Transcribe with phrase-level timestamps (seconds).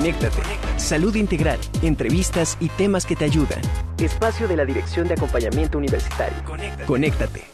[0.00, 0.40] Conéctate.
[0.78, 3.60] Salud integral, entrevistas y temas que te ayudan.
[3.98, 6.38] Espacio de la Dirección de Acompañamiento Universitario.
[6.86, 7.49] Conéctate.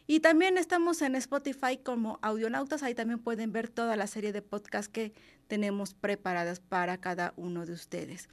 [0.09, 4.41] Y también estamos en Spotify como Audionautas, ahí también pueden ver toda la serie de
[4.41, 5.13] podcasts que
[5.47, 8.29] tenemos preparadas para cada uno de ustedes.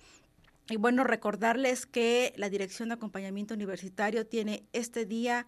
[0.70, 5.47] Y bueno, recordarles que la Dirección de Acompañamiento Universitario tiene este día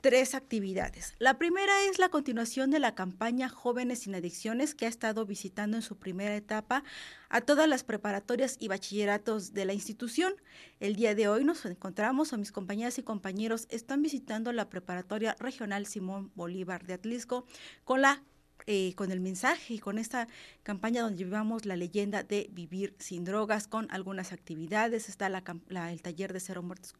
[0.00, 1.14] tres actividades.
[1.18, 5.76] La primera es la continuación de la campaña Jóvenes sin Adicciones que ha estado visitando
[5.76, 6.84] en su primera etapa
[7.28, 10.34] a todas las preparatorias y bachilleratos de la institución.
[10.80, 15.36] El día de hoy nos encontramos, o mis compañeras y compañeros están visitando la preparatoria
[15.40, 17.44] regional Simón Bolívar de Atlisco
[17.84, 18.22] con la
[18.70, 20.28] eh, con el mensaje y con esta
[20.62, 25.08] campaña donde llevamos la leyenda de vivir sin drogas con algunas actividades.
[25.08, 25.42] Está la,
[25.90, 26.94] el taller de cero muertos,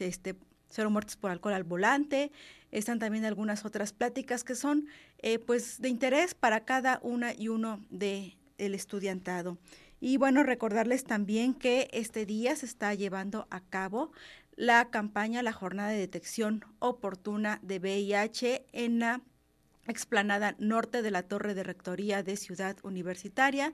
[0.00, 0.34] este,
[0.74, 2.32] cero muertes por alcohol al volante.
[2.72, 4.88] Están también algunas otras pláticas que son
[5.18, 9.58] eh, pues de interés para cada una y uno de el estudiantado.
[10.00, 14.10] Y bueno, recordarles también que este día se está llevando a cabo
[14.56, 19.22] la campaña, la jornada de detección oportuna de VIH en la
[19.86, 23.72] explanada norte de la Torre de Rectoría de Ciudad Universitaria.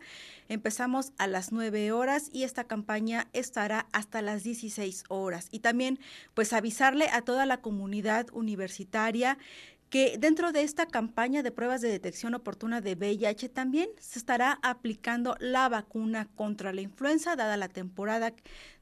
[0.48, 5.48] Empezamos a las 9 horas y esta campaña estará hasta las 16 horas.
[5.50, 5.98] Y también
[6.34, 9.38] pues avisarle a toda la comunidad universitaria
[9.90, 14.60] que dentro de esta campaña de pruebas de detección oportuna de VIH también se estará
[14.62, 18.32] aplicando la vacuna contra la influenza, dada la temporada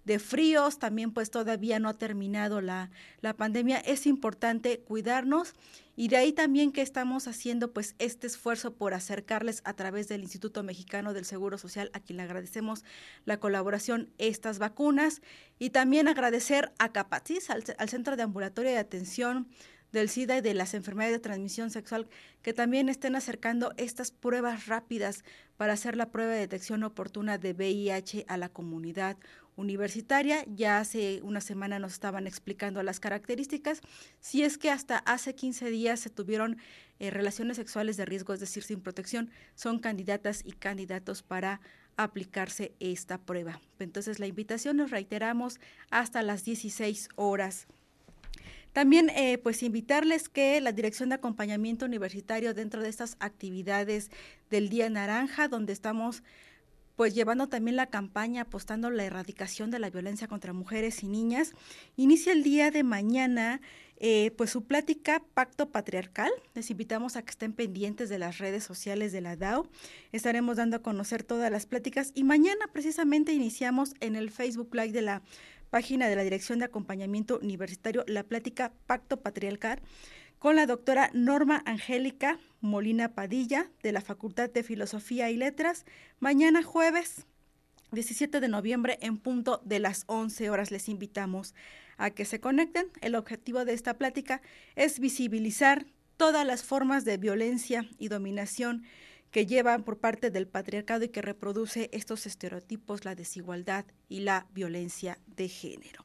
[0.05, 2.91] de fríos, también pues todavía no ha terminado la,
[3.23, 5.55] la pandemia, es importante cuidarnos
[5.99, 10.23] y de ahí también que estamos haciendo pues este esfuerzo por acercarles a través del
[10.23, 12.85] Instituto Mexicano del Seguro Social, a quien le agradecemos
[13.25, 15.23] la colaboración, estas vacunas,
[15.59, 19.49] y también agradecer a Capatis, al, al Centro de Ambulatorio de Atención
[19.91, 22.07] del SIDA y de las enfermedades de transmisión sexual
[22.43, 25.25] que también estén acercando estas pruebas rápidas
[25.57, 29.17] para hacer la prueba de detección oportuna de VIH a la comunidad
[29.59, 30.45] universitaria.
[30.47, 33.83] Ya hace una semana nos estaban explicando las características.
[34.21, 36.57] Si es que hasta hace 15 días se tuvieron
[37.01, 41.61] eh, relaciones sexuales de riesgo, es decir, sin protección, son candidatas y candidatos para
[41.97, 43.61] aplicarse esta prueba.
[43.81, 45.59] Entonces la invitación nos reiteramos
[45.91, 47.67] hasta las 16 horas
[48.73, 54.11] también, eh, pues, invitarles que la Dirección de Acompañamiento Universitario dentro de estas actividades
[54.51, 56.23] del Día Naranja, donde estamos
[56.99, 61.53] pues llevando también la campaña apostando la erradicación de la violencia contra mujeres y niñas.
[61.95, 63.61] Inicia el día de mañana
[63.99, 66.33] eh, pues su plática Pacto Patriarcal.
[66.55, 69.69] Les invitamos a que estén pendientes de las redes sociales de la DAO.
[70.11, 74.91] Estaremos dando a conocer todas las pláticas y mañana precisamente iniciamos en el Facebook Live
[74.91, 75.23] de la
[75.71, 79.81] página de la Dirección de Acompañamiento Universitario, la plática Pacto Patriarcal
[80.39, 85.85] con la doctora Norma Angélica Molina Padilla de la Facultad de Filosofía y Letras,
[86.21, 87.27] mañana jueves
[87.93, 90.71] 17 de noviembre en punto de las 11 horas.
[90.71, 91.55] Les invitamos
[91.97, 92.89] a que se conecten.
[93.01, 94.43] El objetivo de esta plática
[94.77, 95.87] es visibilizar
[96.17, 98.85] todas las formas de violencia y dominación
[99.31, 104.47] que llevan por parte del patriarcado y que reproduce estos estereotipos, la desigualdad y la
[104.53, 106.05] violencia de género.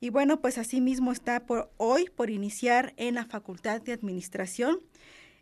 [0.00, 4.80] Y bueno, pues asimismo está por hoy por iniciar en la Facultad de Administración.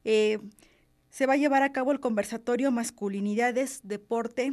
[0.04, 0.38] Eh,
[1.10, 4.52] se va a llevar a cabo el conversatorio Masculinidades, Deporte,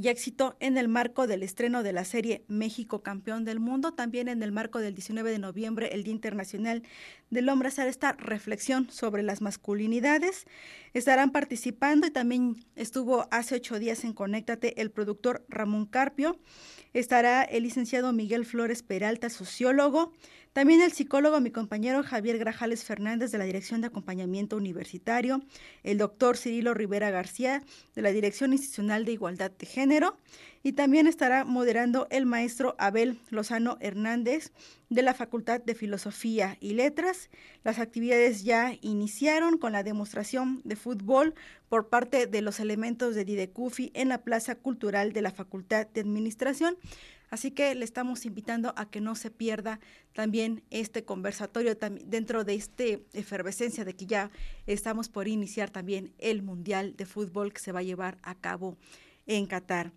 [0.00, 4.28] y éxito en el marco del estreno de la serie México Campeón del Mundo, también
[4.28, 6.82] en el marco del 19 de noviembre, el Día Internacional
[7.28, 10.46] del Hombre, hacer esta reflexión sobre las masculinidades.
[10.94, 16.38] Estarán participando y también estuvo hace ocho días en Conéctate el productor Ramón Carpio,
[16.94, 20.12] estará el licenciado Miguel Flores Peralta, sociólogo,
[20.52, 25.42] También el psicólogo, mi compañero Javier Grajales Fernández de la Dirección de Acompañamiento Universitario,
[25.84, 27.62] el doctor Cirilo Rivera García
[27.94, 30.18] de la Dirección Institucional de Igualdad de Género
[30.64, 34.50] y también estará moderando el maestro Abel Lozano Hernández
[34.88, 37.30] de la Facultad de Filosofía y Letras.
[37.62, 41.32] Las actividades ya iniciaron con la demostración de fútbol
[41.68, 46.00] por parte de los elementos de Didecufi en la Plaza Cultural de la Facultad de
[46.00, 46.76] Administración.
[47.30, 49.78] Así que le estamos invitando a que no se pierda
[50.12, 54.30] también este conversatorio dentro de esta efervescencia de que ya
[54.66, 58.76] estamos por iniciar también el Mundial de Fútbol que se va a llevar a cabo
[59.26, 59.92] en Qatar.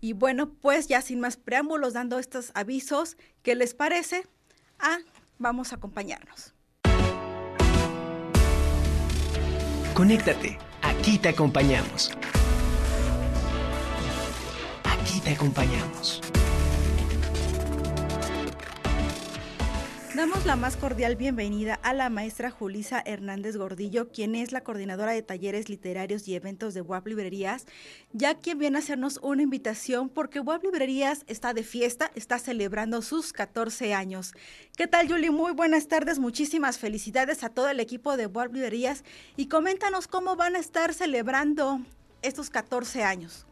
[0.00, 4.26] Y bueno, pues ya sin más preámbulos, dando estos avisos, ¿qué les parece?
[4.78, 4.98] Ah,
[5.38, 6.54] vamos a acompañarnos.
[9.94, 12.10] Conéctate, aquí te acompañamos.
[15.24, 16.20] Te acompañamos.
[20.14, 25.12] Damos la más cordial bienvenida a la maestra Julisa Hernández Gordillo, quien es la coordinadora
[25.12, 27.64] de talleres literarios y eventos de WAP Librerías,
[28.12, 33.00] ya quien viene a hacernos una invitación porque WAP Librerías está de fiesta, está celebrando
[33.00, 34.34] sus 14 años.
[34.76, 35.30] ¿Qué tal, Julie?
[35.30, 39.04] Muy buenas tardes, muchísimas felicidades a todo el equipo de WAP Librerías
[39.36, 41.80] y coméntanos cómo van a estar celebrando
[42.20, 43.46] estos 14 años.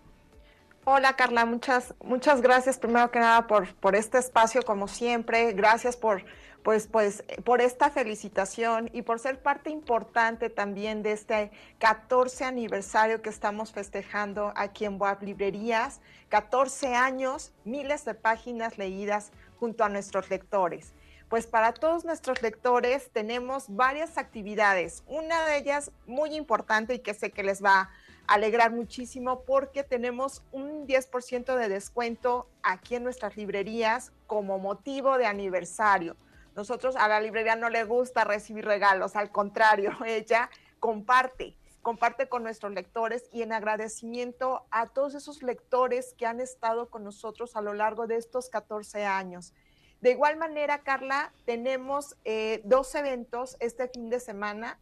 [0.85, 5.97] Hola Carla, muchas, muchas gracias primero que nada por, por este espacio como siempre, gracias
[5.97, 6.25] por
[6.65, 13.23] pues, pues por esta felicitación y por ser parte importante también de este 14 aniversario
[13.23, 16.01] que estamos festejando aquí en Boab Librerías.
[16.31, 19.31] 14 años, miles de páginas leídas
[19.61, 20.95] junto a nuestros lectores.
[21.29, 25.03] Pues para todos nuestros lectores tenemos varias actividades.
[25.07, 27.89] Una de ellas muy importante y que sé que les va
[28.27, 35.27] alegrar muchísimo porque tenemos un 10% de descuento aquí en nuestras librerías como motivo de
[35.27, 36.17] aniversario.
[36.55, 42.43] Nosotros a la librería no le gusta recibir regalos, al contrario, ella comparte, comparte con
[42.43, 47.63] nuestros lectores y en agradecimiento a todos esos lectores que han estado con nosotros a
[47.63, 49.55] lo largo de estos 14 años.
[50.01, 54.81] De igual manera, Carla, tenemos eh, dos eventos este fin de semana.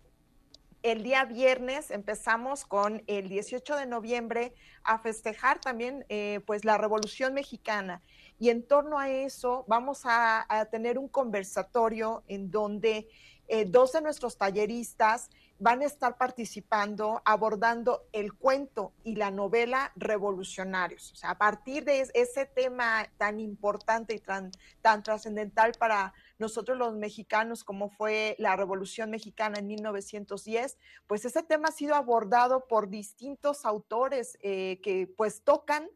[0.83, 6.79] El día viernes empezamos con el 18 de noviembre a festejar también eh, pues la
[6.79, 8.01] Revolución Mexicana
[8.39, 13.09] y en torno a eso vamos a, tener un conversatorio en donde
[13.49, 15.29] eh, dos de nuestros talleristas
[15.59, 21.13] van a estar participando, abordando el cuento y la novela revolucionarios.
[21.13, 24.51] O sea, a partir de ese tema tan importante y tan,
[24.81, 31.43] tan trascendental para nosotros los mexicanos, como fue la Revolución Mexicana en 1910, pues ese
[31.43, 35.89] tema ha sido abordado por distintos autores eh, que pues tocan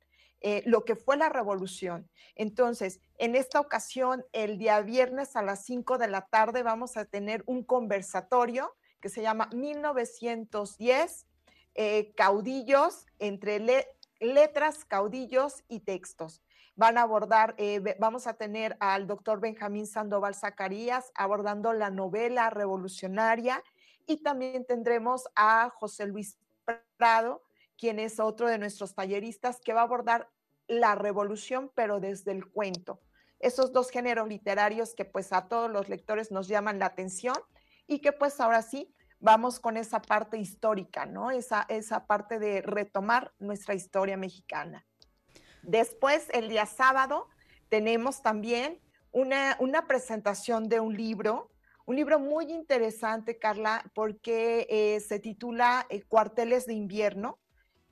[0.46, 2.10] eh, lo que fue la revolución.
[2.34, 7.06] Entonces, en esta ocasión, el día viernes a las 5 de la tarde vamos a
[7.06, 11.26] tener un conversatorio que se llama 1910,
[11.76, 13.58] eh, caudillos entre
[14.20, 16.42] letras, caudillos y textos.
[16.76, 22.50] Van a abordar, eh, vamos a tener al doctor Benjamín Sandoval Zacarías abordando la novela
[22.50, 23.62] revolucionaria
[24.06, 26.36] y también tendremos a José Luis
[26.96, 27.42] Prado,
[27.78, 30.28] quien es otro de nuestros talleristas que va a abordar
[30.66, 33.00] la revolución, pero desde el cuento.
[33.38, 37.36] Esos dos géneros literarios que pues a todos los lectores nos llaman la atención
[37.86, 41.30] y que pues ahora sí vamos con esa parte histórica, ¿no?
[41.30, 44.84] Esa, esa parte de retomar nuestra historia mexicana.
[45.66, 47.28] Después, el día sábado,
[47.68, 48.80] tenemos también
[49.12, 51.50] una, una presentación de un libro,
[51.86, 57.38] un libro muy interesante, Carla, porque eh, se titula eh, Cuarteles de invierno,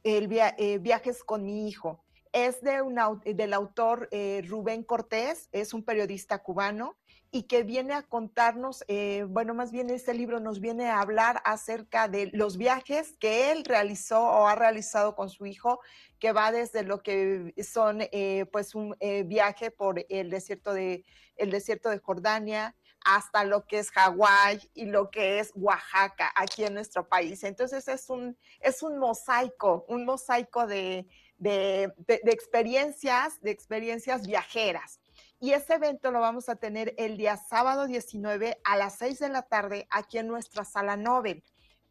[0.02, 2.01] el eh, Viajes con mi hijo
[2.32, 2.82] es de
[3.24, 6.96] del autor eh, Rubén Cortés, es un periodista cubano
[7.30, 11.40] y que viene a contarnos, eh, bueno, más bien este libro nos viene a hablar
[11.44, 15.80] acerca de los viajes que él realizó o ha realizado con su hijo,
[16.18, 18.94] que va desde lo que son, eh, pues, un
[19.26, 21.04] viaje por el desierto de,
[21.36, 26.64] el desierto de Jordania, hasta lo que es Hawái y lo que es Oaxaca aquí
[26.64, 27.42] en nuestro país.
[27.44, 31.08] Entonces es un, es un mosaico, un mosaico de,
[31.42, 35.00] de, experiencias, de experiencias viajeras.
[35.40, 39.28] Y ese evento lo vamos a tener el día sábado 19 a las 6 de
[39.28, 41.42] la tarde aquí en nuestra sala Nobel.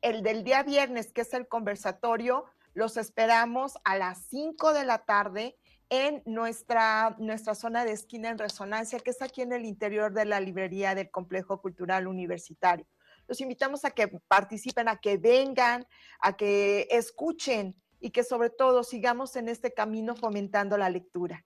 [0.02, 5.00] El del día viernes, que es el conversatorio, los esperamos a las 5 de la
[5.00, 5.58] tarde
[5.90, 10.24] en nuestra, nuestra zona de esquina en resonancia, que es aquí en el interior de
[10.24, 12.88] la librería del Complejo Cultural Universitario.
[13.28, 15.86] Los invitamos a que participen, a que vengan,
[16.22, 21.46] a que escuchen y que sobre todo sigamos en este camino fomentando la lectura.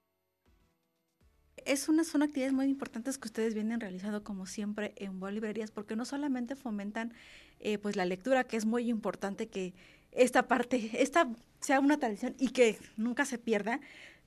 [1.66, 5.72] es una, son actividades muy importantes que ustedes vienen realizando como siempre en Boa Librerías,
[5.72, 7.14] porque no solamente fomentan
[7.60, 9.74] eh, pues la lectura, que es muy importante que
[10.12, 11.28] esta parte, esta
[11.60, 13.82] sea una tradición y que nunca se pierda,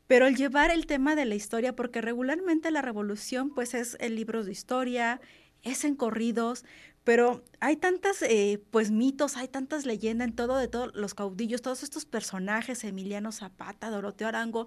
[0.06, 4.16] pero el llevar el tema de la historia, porque regularmente la revolución pues es el
[4.16, 5.20] libro de historia,
[5.62, 6.64] es en corridos,
[7.04, 11.62] pero hay tantas eh, pues mitos, hay tantas leyendas en todo de todos los caudillos,
[11.62, 14.66] todos estos personajes, Emiliano Zapata, Doroteo Arango,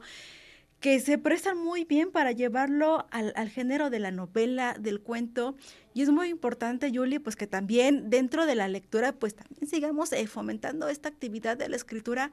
[0.79, 5.55] que se prestan muy bien para llevarlo al, género de la novela, del cuento.
[5.93, 10.11] Y es muy importante, Julie, pues que también dentro de la lectura, pues también sigamos
[10.11, 12.31] eh, fomentando esta actividad de la escritura,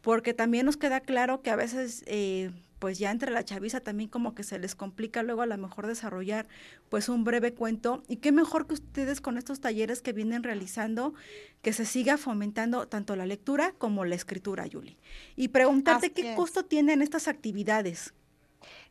[0.00, 4.08] porque también nos queda claro que a veces eh, pues ya entre la chaviza también
[4.08, 6.48] como que se les complica luego a lo mejor desarrollar
[6.88, 11.14] pues un breve cuento y qué mejor que ustedes con estos talleres que vienen realizando
[11.62, 14.98] que se siga fomentando tanto la lectura como la escritura, Yuli.
[15.36, 18.14] Y preguntarte qué costo tienen estas actividades.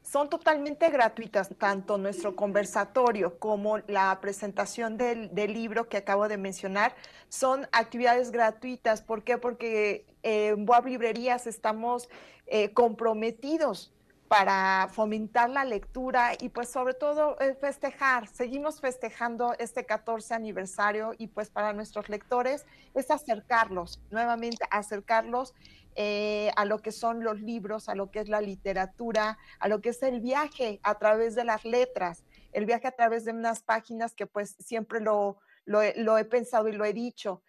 [0.10, 6.38] Son totalmente gratuitas, tanto nuestro conversatorio como la presentación del, del libro que acabo de
[6.38, 6.96] mencionar.
[7.28, 9.02] Son actividades gratuitas.
[9.02, 9.38] ¿Por qué?
[9.38, 12.08] Porque en Boab Librerías estamos
[12.46, 13.92] eh, comprometidos
[14.28, 18.28] para fomentar la lectura y pues sobre todo eh, festejar.
[18.28, 25.54] Seguimos festejando este 14 aniversario y pues para nuestros lectores es acercarlos, nuevamente acercarlos
[25.96, 29.82] eh, a lo que son los libros, a lo que es la literatura, a lo
[29.82, 33.62] que es el viaje a través de las letras, el viaje a través de unas
[33.62, 37.42] páginas que pues siempre lo, lo, he pensado y lo he dicho.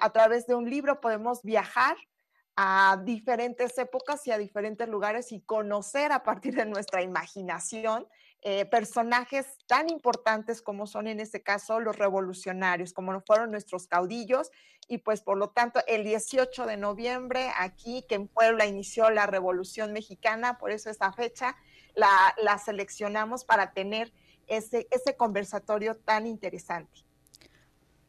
[0.00, 1.96] a través de un libro podemos viajar
[2.56, 8.06] a diferentes épocas y a diferentes lugares y conocer a partir de nuestra imaginación
[8.42, 14.50] eh, personajes tan importantes como son en este caso los revolucionarios, como fueron nuestros caudillos.
[14.88, 19.26] Y pues por lo tanto, el 18 de noviembre, aquí que en Puebla inició la
[19.26, 21.56] Revolución Mexicana, por eso esa fecha
[21.94, 22.08] la,
[22.40, 24.12] la seleccionamos para tener
[24.46, 27.05] ese, ese conversatorio tan interesante.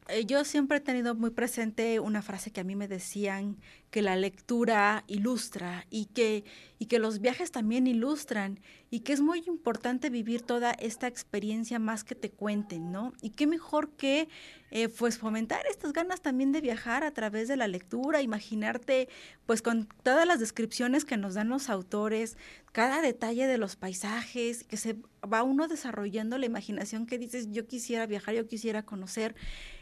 [0.08, 3.58] Eh, yo siempre he tenido muy presente una frase que a mí me decían
[3.90, 6.44] que la lectura ilustra y que,
[6.78, 8.60] y que los viajes también ilustran
[8.90, 13.12] y que es muy importante vivir toda esta experiencia más que te cuenten, ¿no?
[13.20, 14.28] Y qué mejor que
[14.70, 19.08] eh, pues fomentar estas ganas también de viajar a través de la lectura, imaginarte
[19.44, 22.38] pues con todas las descripciones que nos dan los autores,
[22.72, 27.66] cada detalle de los paisajes, que se va uno desarrollando la imaginación que dices, yo
[27.66, 29.34] quisiera viajar, yo quisiera conocer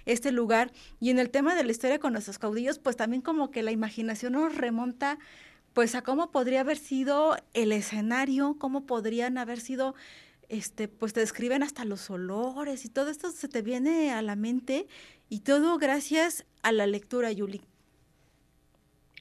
[0.07, 0.73] este lugar.
[0.99, 3.73] Y en el tema de la historia con nuestros caudillos, pues también como que la
[3.73, 5.19] imaginación nos remonta
[5.75, 9.95] pues a cómo podría haber sido el escenario, cómo podrían haber sido
[10.49, 14.37] este, pues te describen hasta los olores y todo esto se te viene a la
[14.37, 14.87] mente
[15.29, 17.63] y todo gracias a la lectura, Yuli.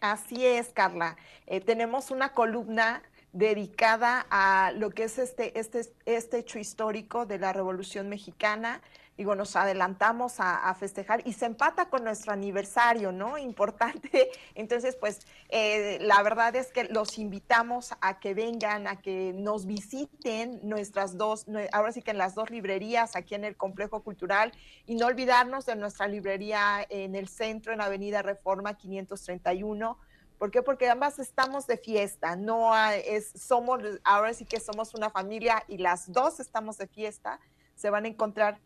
[0.01, 1.17] Así es, Carla.
[1.47, 3.01] Eh, tenemos una columna
[3.33, 8.81] dedicada a lo que es este, este, este hecho histórico de la Revolución Mexicana
[9.17, 13.37] digo, nos adelantamos a, festejar y se empata con nuestro aniversario, ¿no?
[13.37, 14.29] Importante.
[14.55, 19.65] Entonces, pues eh, la verdad es que los invitamos a que vengan, a que nos
[19.65, 24.51] visiten nuestras dos, ahora sí que en las dos librerías aquí en el Complejo Cultural
[24.85, 29.97] y no olvidarnos de nuestra librería en el centro, en Avenida Reforma 531.
[30.37, 30.61] ¿Por qué?
[30.61, 35.77] Porque ambas estamos de fiesta, no es, somos, ahora sí que somos una familia y
[35.77, 37.39] las dos estamos de fiesta,
[37.75, 38.59] se van a encontrar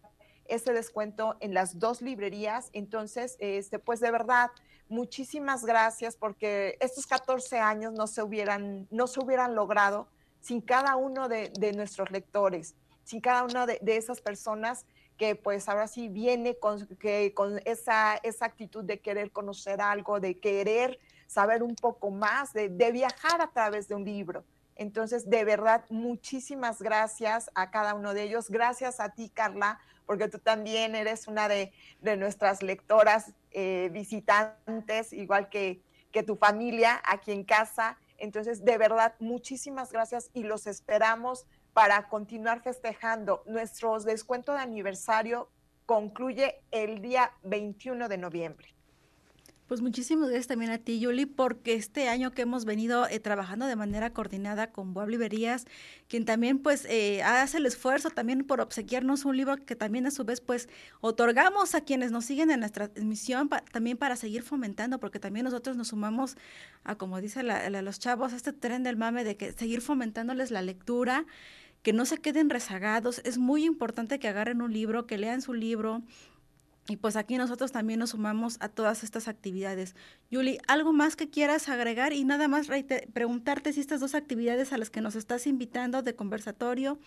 [0.50, 2.70] ese descuento en las dos librerías.
[2.74, 4.52] Entonces, este, pues de verdad,
[4.90, 10.08] muchísimas gracias porque estos 14 años no se hubieran, no se hubieran logrado
[10.42, 14.86] sin cada uno de, nuestros lectores, sin cada una de, esas personas
[15.18, 20.20] que pues ahora sí viene con, que, con esa, esa actitud de querer conocer algo,
[20.20, 24.44] de querer saber un poco más, de, de viajar a través de un libro.
[24.80, 28.50] Entonces, de verdad, muchísimas gracias a cada uno de ellos.
[28.50, 31.74] Gracias a ti, Carla, porque tú también eres una de,
[32.18, 35.84] nuestras lectoras eh, visitantes, igual que,
[36.14, 37.98] que tu familia aquí en casa.
[38.18, 43.44] Entonces, de verdad, muchísimas gracias y los esperamos para continuar festejando.
[43.48, 45.50] Nuestro descuento de aniversario
[45.86, 48.79] concluye el día 21 de noviembre.
[49.70, 53.68] Pues muchísimas gracias también a ti, Yuli, porque este año que hemos venido eh, trabajando
[53.68, 55.66] de manera coordinada con Boab Librerías,
[56.08, 60.12] quien también pues eh, hace el esfuerzo también por obsequiarnos un libro que también a
[60.12, 60.70] su vez pues
[61.02, 65.78] otorgamos a quienes nos siguen en nuestra emisión también para seguir fomentando, porque también nosotros
[65.78, 66.36] nos sumamos
[66.84, 70.64] a, como dice los chavos, a este tren del mame de que seguir fomentándoles la
[70.64, 71.28] lectura,
[71.84, 73.22] que no se queden rezagados.
[73.24, 76.02] Es muy importante que agarren un libro, que lean su libro,
[76.90, 79.96] Y pues aquí nosotros también nos sumamos a todas estas actividades.
[80.32, 82.14] Yuli, ¿algo más que quieras agregar?
[82.14, 82.68] Y nada más
[83.14, 86.98] preguntarte si estas dos actividades a las que nos estás invitando de conversatorio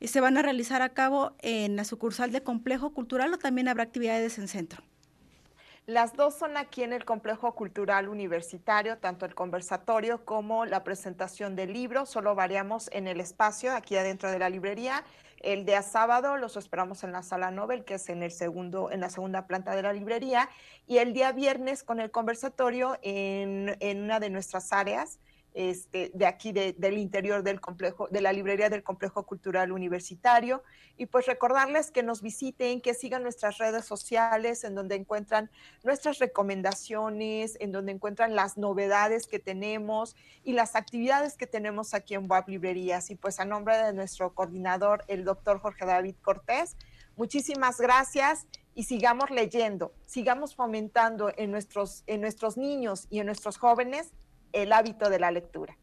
[0.00, 3.68] eh, se van a realizar a cabo en la sucursal de Complejo Cultural o también
[3.68, 4.82] habrá actividades en centro.
[5.86, 11.56] Las dos son aquí en el Complejo Cultural Universitario, tanto el conversatorio como la presentación
[11.56, 12.06] del libro.
[12.06, 15.02] Solo variamos en el espacio aquí adentro de la librería.
[15.42, 19.00] El día sábado los esperamos en la sala Nobel, que es en, el segundo, en
[19.00, 20.48] la segunda planta de la librería.
[20.86, 25.18] Y el día viernes con el conversatorio en, en una de nuestras áreas
[25.54, 30.62] este, de aquí del interior del complejo, de la librería del Complejo Cultural Universitario.
[30.96, 35.50] Y pues recordarles que nos visiten, que sigan nuestras redes sociales, en donde encuentran
[35.82, 42.14] nuestras recomendaciones, en donde encuentran las novedades que tenemos y las actividades que tenemos aquí
[42.14, 43.10] en WAP Librerías.
[43.10, 46.76] Y pues a nombre de nuestro coordinador, el doctor Jorge David Cortés,
[47.16, 53.58] muchísimas gracias y sigamos leyendo, sigamos fomentando en nuestros, en nuestros niños y en nuestros
[53.58, 54.12] jóvenes
[54.52, 55.76] el hábito de la lectura.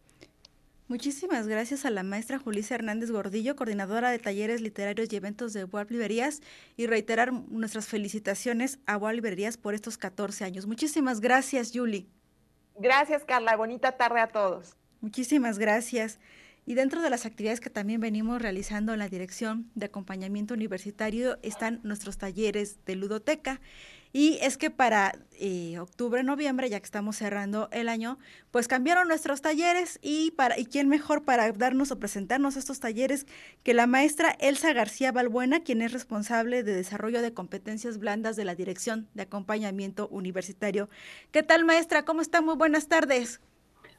[0.88, 5.66] Muchísimas gracias a la maestra Julissa Hernández Gordillo, coordinadora de talleres literarios y eventos de
[5.66, 6.42] WAP Librerías,
[6.78, 10.66] y reiterar nuestras felicitaciones a WAP Librerías por estos 14 años.
[10.66, 12.10] Muchísimas gracias, Yuli.
[12.80, 13.56] Gracias, Carla.
[13.56, 14.76] Bonita tarde a todos.
[15.02, 16.20] Muchísimas gracias.
[16.66, 21.38] Y dentro de las actividades que también venimos realizando en la Dirección de Acompañamiento Universitario
[21.44, 23.60] están nuestros talleres de ludoteca.
[24.12, 28.18] Y es que para eh, octubre, noviembre, ya que estamos cerrando el año,
[28.50, 33.28] pues cambiaron nuestros talleres y para y quién mejor para darnos o presentarnos estos talleres
[33.64, 38.46] que la maestra Elsa García Balbuena, quien es responsable de desarrollo de competencias blandas de
[38.46, 40.90] la Dirección de Acompañamiento Universitario.
[41.32, 42.04] ¿Qué tal, maestra?
[42.04, 42.42] ¿Cómo está?
[42.42, 43.40] Muy buenas tardes.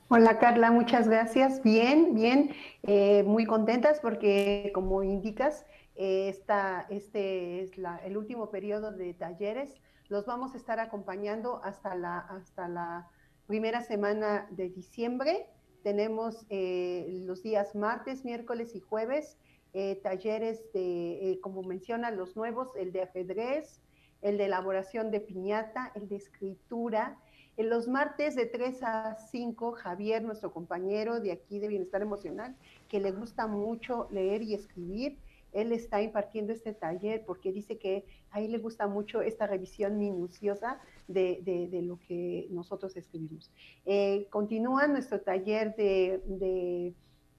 [0.08, 1.62] Hola Carla, muchas gracias.
[1.62, 2.50] Bien, bien,
[2.82, 5.64] eh, muy contentas porque como indicas,
[5.94, 9.70] eh, esta, este es la, el último periodo de talleres
[10.10, 13.08] los vamos a estar acompañando hasta la, hasta la
[13.46, 15.46] primera semana de diciembre.
[15.82, 19.38] Tenemos eh, los días martes, miércoles y jueves
[19.72, 23.80] eh, talleres de, eh, como menciona, los nuevos, el de ajedrez,
[24.20, 27.16] el de elaboración de piñata, el de escritura.
[27.56, 32.56] En los martes de 3 a 5, Javier, nuestro compañero de aquí de Bienestar Emocional,
[32.88, 35.18] que le gusta mucho leer y escribir,
[35.52, 39.98] él está impartiendo este taller porque dice que a él le gusta mucho esta revisión
[39.98, 43.50] minuciosa de, lo que nosotros escribimos.
[43.86, 46.94] Eh, continúa nuestro taller de,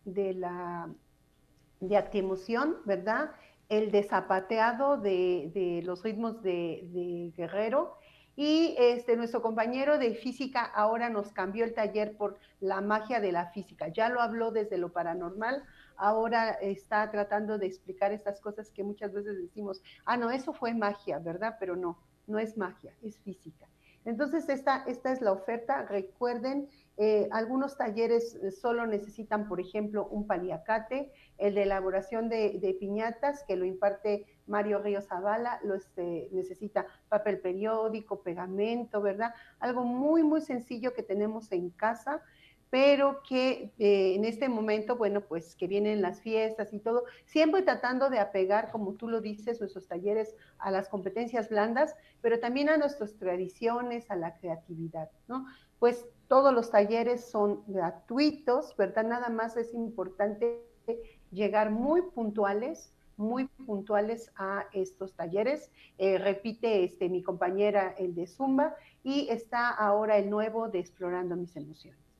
[0.05, 0.89] de, la
[1.79, 3.31] de actiemoción, ¿verdad?
[3.69, 7.97] El desapateado de, los ritmos de, Guerrero.
[8.35, 13.31] Y este, nuestro compañero de física ahora nos cambió el taller por la magia de
[13.31, 13.89] la física.
[13.89, 15.63] Ya lo habló desde lo paranormal
[16.01, 20.73] ahora está tratando de explicar estas cosas que muchas veces decimos, ah, no, eso fue
[20.73, 21.57] magia, ¿verdad?
[21.59, 23.67] Pero no, no es magia, es física.
[24.03, 25.83] Entonces, esta, esta es la oferta.
[25.83, 33.43] Recuerden, eh, algunos talleres solo necesitan, por ejemplo, un paliacate, el de elaboración de, piñatas,
[33.47, 39.35] que lo imparte Mario Ríos Zavala, lo este, necesita papel periódico, pegamento, ¿verdad?
[39.59, 42.23] Algo muy, muy sencillo que tenemos en casa
[42.71, 47.63] pero que eh, en este momento, bueno, pues que vienen las fiestas y todo, siempre
[47.63, 52.69] tratando de apegar, como tú lo dices, nuestros talleres a las competencias blandas, pero también
[52.69, 55.45] a nuestras tradiciones, a la creatividad, ¿no?
[55.79, 59.03] Pues todos los talleres son gratuitos, ¿verdad?
[59.03, 60.63] Nada más es importante
[61.29, 65.69] llegar muy puntuales, muy puntuales a estos talleres.
[65.97, 71.35] Eh, repite este, mi compañera el de Zumba y está ahora el nuevo de Explorando
[71.35, 72.10] mis emociones.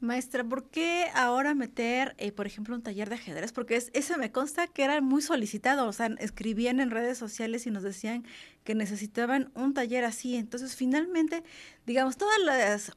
[0.00, 3.52] Maestra, ¿por qué ahora meter, eh, por ejemplo, un taller de ajedrez?
[3.52, 7.66] Porque es, ese me consta que era muy solicitado, o sea, escribían en redes sociales
[7.66, 8.24] y nos decían
[8.64, 10.36] que necesitaban un taller así.
[10.36, 11.44] Entonces, finalmente,
[11.86, 12.92] digamos, todas las,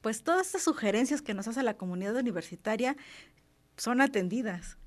[0.00, 2.96] pues todas estas sugerencias que nos hace la comunidad universitaria
[3.76, 4.78] son atendidas.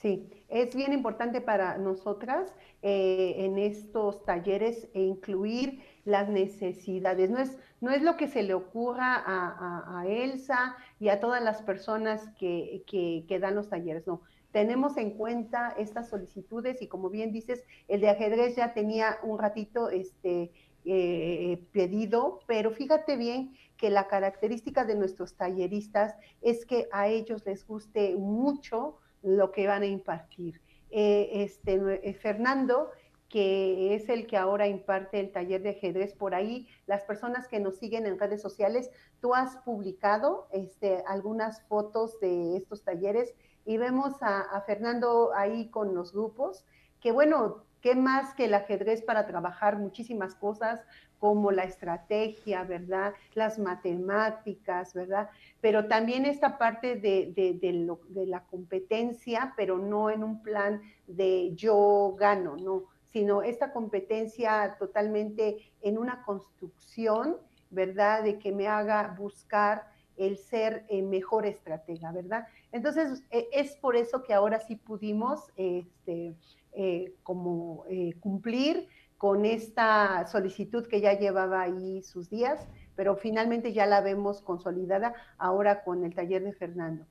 [0.00, 7.30] Sí, es bien importante para nosotras eh, en estos talleres e incluir las necesidades.
[7.30, 11.62] No es, no es lo que se le ocurra a, Elsa y a todas las
[11.62, 14.20] personas que, que, dan los talleres, no.
[14.50, 19.38] Tenemos en cuenta estas solicitudes y como bien dices, el de ajedrez ya tenía un
[19.38, 20.52] ratito este,
[20.84, 27.46] eh, pedido, pero fíjate bien que la característica de nuestros talleristas es que a ellos
[27.46, 30.60] les guste mucho lo que van a impartir.
[30.90, 32.90] Eh, este, eh, Fernando
[33.32, 36.68] que es el que ahora imparte el taller de ajedrez por ahí.
[36.86, 38.90] Las personas que nos siguen en redes sociales,
[39.22, 45.94] tú has publicado este, algunas fotos de estos talleres y vemos a, Fernando ahí con
[45.94, 46.66] los grupos,
[47.00, 50.80] que bueno, ¿Qué más que el ajedrez para trabajar muchísimas cosas
[51.22, 53.14] como la estrategia, ¿verdad?
[53.34, 55.30] Las matemáticas, ¿verdad?
[55.60, 62.16] Pero también esta parte de, de, la competencia, pero no en un plan de yo
[62.18, 67.36] gano, no, sino esta competencia totalmente en una construcción,
[67.70, 68.24] ¿verdad?
[68.24, 72.48] De que me haga buscar el ser eh, mejor estratega, ¿verdad?
[72.72, 76.34] Entonces, e, es por eso que ahora sí pudimos este,
[76.72, 78.88] eh, como eh, cumplir
[79.22, 85.14] con esta solicitud que ya llevaba ahí sus días, pero finalmente ya la vemos consolidada
[85.38, 87.06] ahora con el taller de Fernando.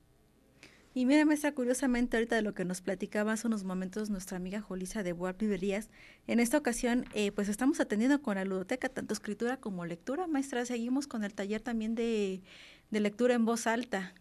[0.92, 4.60] Y mira, maestra, curiosamente ahorita de lo que nos platicaba hace unos momentos nuestra amiga
[4.60, 5.88] Jolisa de Boab Librerías,
[6.26, 10.26] en esta ocasión pues estamos atendiendo con la ludoteca tanto escritura como lectura.
[10.26, 12.42] Maestra, seguimos con el taller también de
[12.90, 14.12] de lectura en voz alta.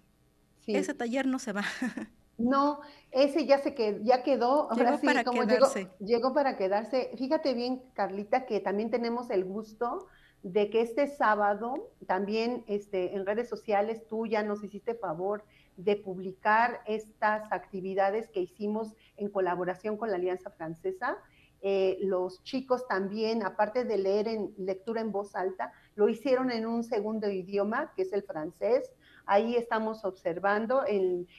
[0.65, 1.65] Ese taller no se va.
[2.41, 2.79] No,
[3.11, 4.71] ese ya se quedó, ya quedó.
[4.71, 5.79] Ahora llegó para como quedarse.
[5.79, 7.11] Llegó, llegó, para quedarse.
[7.17, 10.07] Fíjate bien, Carlita, que también tenemos el gusto
[10.43, 15.43] de que este sábado también este, en redes sociales tú ya nos hiciste favor
[15.77, 21.17] de publicar estas actividades que hicimos en colaboración con la Alianza Francesa.
[21.61, 26.65] Eh, los chicos también, aparte de leer en lectura en voz alta, lo hicieron en
[26.65, 28.91] un segundo idioma, que es el francés.
[29.25, 30.83] Ahí estamos observando.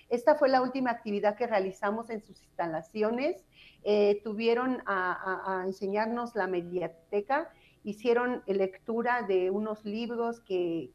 [0.09, 3.45] esta fue la última actividad que realizamos en sus instalaciones.
[3.85, 7.53] Eh, tuvieron a, enseñarnos la mediateca,
[7.85, 10.91] hicieron lectura de unos libros que,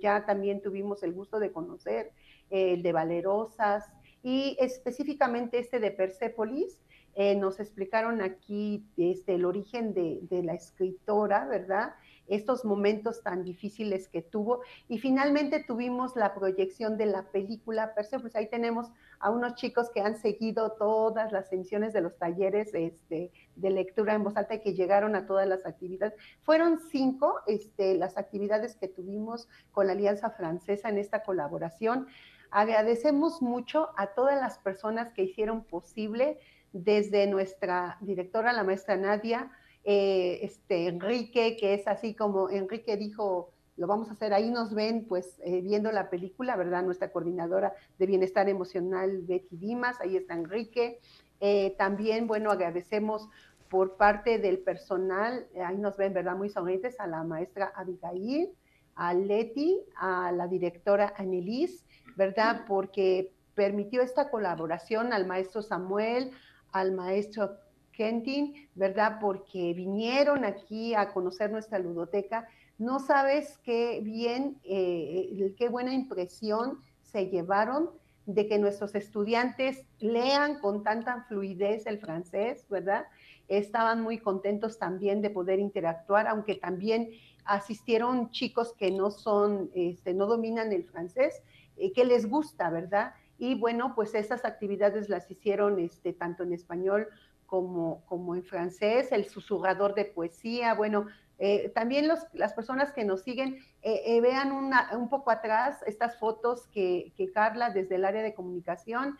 [0.00, 2.12] ya también tuvimos el gusto de conocer,
[2.50, 3.84] el de Valerosas
[4.22, 6.80] y específicamente este de Persépolis
[7.14, 11.94] eh, nos explicaron aquí este, el origen de, la escritora, ¿verdad?
[12.28, 14.60] Estos momentos tan difíciles que tuvo.
[14.88, 20.00] Y finalmente tuvimos la proyección de la película Pues Ahí tenemos a unos chicos que
[20.00, 24.60] han seguido todas las emisiones de los talleres este, de lectura en voz alta y
[24.60, 26.14] que llegaron a todas las actividades.
[26.42, 32.06] Fueron cinco este, las actividades que tuvimos con la Alianza Francesa en esta colaboración.
[32.50, 36.38] Agradecemos mucho a todas las personas que hicieron posible
[36.72, 39.50] desde nuestra directora, la maestra Nadia,
[39.88, 44.74] eh, este, Enrique, que es así como Enrique dijo, lo vamos a hacer, ahí nos
[44.74, 46.82] ven pues eh, viendo la película, ¿verdad?
[46.82, 50.98] Nuestra coordinadora de bienestar emocional, Betty Dimas, ahí está Enrique.
[51.38, 53.28] Eh, también, bueno, agradecemos
[53.70, 56.34] por parte del personal, ahí nos ven, ¿verdad?
[56.34, 58.50] Muy sonrientes a la maestra Abigail,
[58.96, 61.84] a Leti, a la directora Annelise,
[62.16, 62.64] ¿verdad?
[62.66, 66.32] Porque permitió esta colaboración al maestro Samuel,
[66.72, 67.56] al maestro
[67.96, 69.18] Kentin, ¿verdad?
[69.20, 72.46] Porque vinieron aquí a conocer nuestra ludoteca.
[72.78, 77.90] No sabes qué bien, eh, qué buena impresión se llevaron
[78.26, 83.06] de que nuestros estudiantes lean con tanta fluidez el francés, ¿verdad?
[83.48, 87.10] Estaban muy contentos también de poder interactuar, aunque también
[87.44, 91.42] asistieron chicos que no son, este, no dominan el francés,
[91.76, 93.14] eh, que les gusta, ¿verdad?
[93.38, 97.06] Y bueno, pues esas actividades las hicieron este, tanto en español
[97.46, 101.06] como, como en francés, el susurrador de poesía, bueno,
[101.38, 106.18] eh, también los, las personas que nos siguen eh, eh, vean un poco atrás estas
[106.18, 109.18] fotos que, que, Carla desde el área de comunicación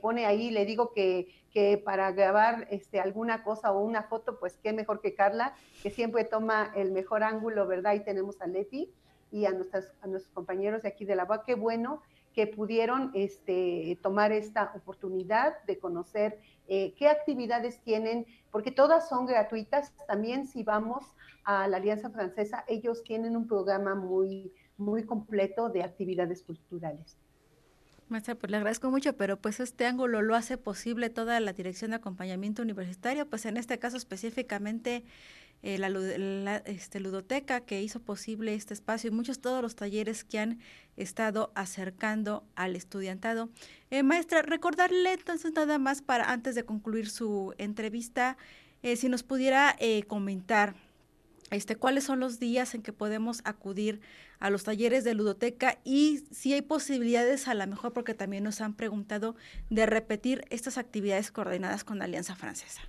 [0.00, 0.50] pone ahí.
[0.50, 5.00] Le digo que, que, para grabar este, alguna cosa o una foto, pues qué mejor
[5.00, 7.94] que Carla, que siempre toma el mejor ángulo, ¿verdad?
[7.94, 8.92] Y tenemos a Leti
[9.32, 11.44] y a, nuestras, a nuestros compañeros de aquí de la UAC.
[11.44, 12.00] Qué bueno
[12.32, 19.26] que pudieron este, tomar esta oportunidad de conocer eh, qué actividades tienen, porque todas son
[19.26, 19.92] gratuitas.
[20.06, 21.04] También si vamos
[21.44, 27.16] a la Alianza Francesa, ellos tienen un programa muy, muy completo de actividades culturales.
[28.08, 31.90] Maestra, pues le agradezco mucho, pero pues este ángulo lo hace posible toda la Dirección
[31.90, 35.04] de Acompañamiento Universitario, pues en este caso específicamente
[35.66, 40.38] eh, la, este, ludoteca que hizo posible este espacio y muchos todos los talleres que
[40.38, 40.60] han
[40.96, 43.50] estado acercando al estudiantado.
[43.90, 48.36] Eh, maestra, recordarle entonces nada más para antes de concluir su entrevista,
[48.84, 49.76] eh, si nos pudiera
[50.06, 50.76] comentar
[51.50, 54.00] este, cuáles son los días en que podemos acudir
[54.38, 58.60] a los talleres de ludoteca y si hay posibilidades a lo mejor porque también nos
[58.60, 59.34] han preguntado
[59.70, 62.82] de repetir estas actividades coordinadas con la Alianza Francesa.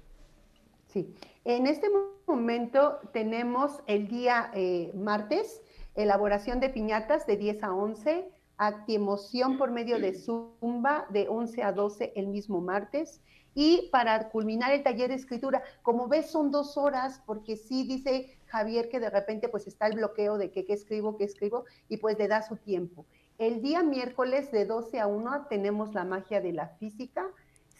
[0.87, 1.87] Sí, en este
[2.27, 5.61] momento tenemos el día eh, martes,
[5.95, 11.73] elaboración de piñatas de 10 a 11, actiemoción por medio de Zumba de 11 a
[11.73, 13.21] 12 el mismo martes.
[13.53, 18.37] Y para culminar el taller de escritura, como ves, son dos horas, porque sí dice
[18.45, 22.17] Javier que de repente pues está el bloqueo de qué escribo, qué escribo, y pues
[22.17, 23.05] le da su tiempo.
[23.37, 27.27] El día miércoles de 12 a 1 tenemos la magia de la física,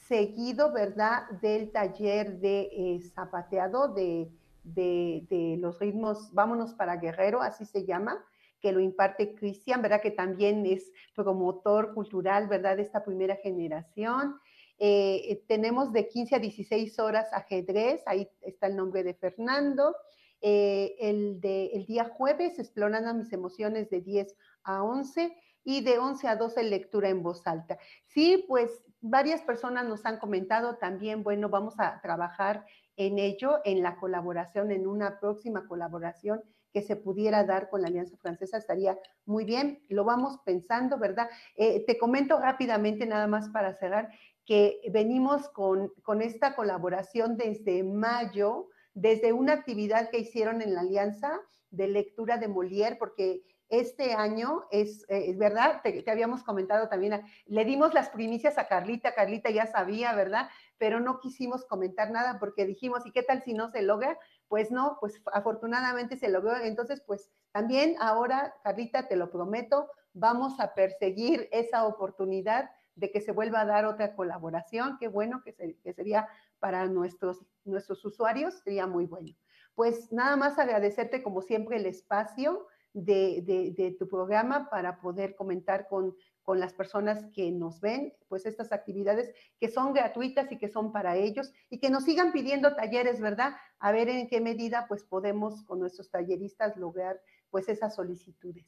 [0.08, 4.32] seguido, ¿verdad?, del taller de eh, zapateado de,
[4.63, 8.24] de, los ritmos Vámonos para Guerrero, así se llama,
[8.62, 14.39] que lo imparte Cristian, ¿verdad?, que también es promotor cultural, ¿verdad?, de esta primera generación.
[14.80, 19.96] Eh, tenemos de 15 a 16 horas ajedrez, ahí está el nombre de Fernando.
[20.41, 25.98] Eh, el, de, el día jueves, explorando mis emociones de 10 a 11 y de
[25.98, 27.80] 11 a 12 lectura en voz alta.
[28.06, 33.84] Sí, pues varias personas nos han comentado también, bueno, vamos a trabajar en ello, en
[33.84, 36.42] la colaboración, en una próxima colaboración
[36.74, 39.84] que se pudiera dar con la Alianza Francesa, estaría muy bien.
[39.88, 41.30] Lo vamos pensando, ¿verdad?
[41.56, 44.10] Eh, te comento rápidamente, nada más para cerrar,
[44.46, 50.82] que venimos con, con esta colaboración desde mayo, desde una actividad que hicieron en la
[50.82, 57.22] Alianza de lectura de Molière, porque este año es, eh, verdad, te, habíamos comentado también,
[57.46, 60.50] le dimos las primicias a Carlita, Carlita ya sabía, ¿verdad?
[60.78, 64.18] Pero no quisimos comentar nada porque dijimos, ¿y qué tal si no se logra?
[64.48, 66.56] Pues no, pues afortunadamente se logró.
[66.56, 73.22] Entonces, pues también ahora, Carlita, te lo prometo, vamos a perseguir esa oportunidad de que
[73.22, 74.98] se vuelva a dar otra colaboración.
[74.98, 75.54] Qué bueno que,
[75.84, 76.28] que sería
[76.60, 79.36] para nuestros, nuestros usuarios, sería muy bueno.
[79.76, 82.66] Pues nada más agradecerte como siempre el espacio
[83.06, 88.72] de, tu programa para poder comentar con, con las personas que nos ven, pues estas
[88.72, 93.20] actividades que son gratuitas y que son para ellos y que nos sigan pidiendo talleres,
[93.20, 93.54] ¿verdad?
[93.80, 98.66] A ver en qué medida pues podemos con nuestros talleristas lograr pues esas solicitudes.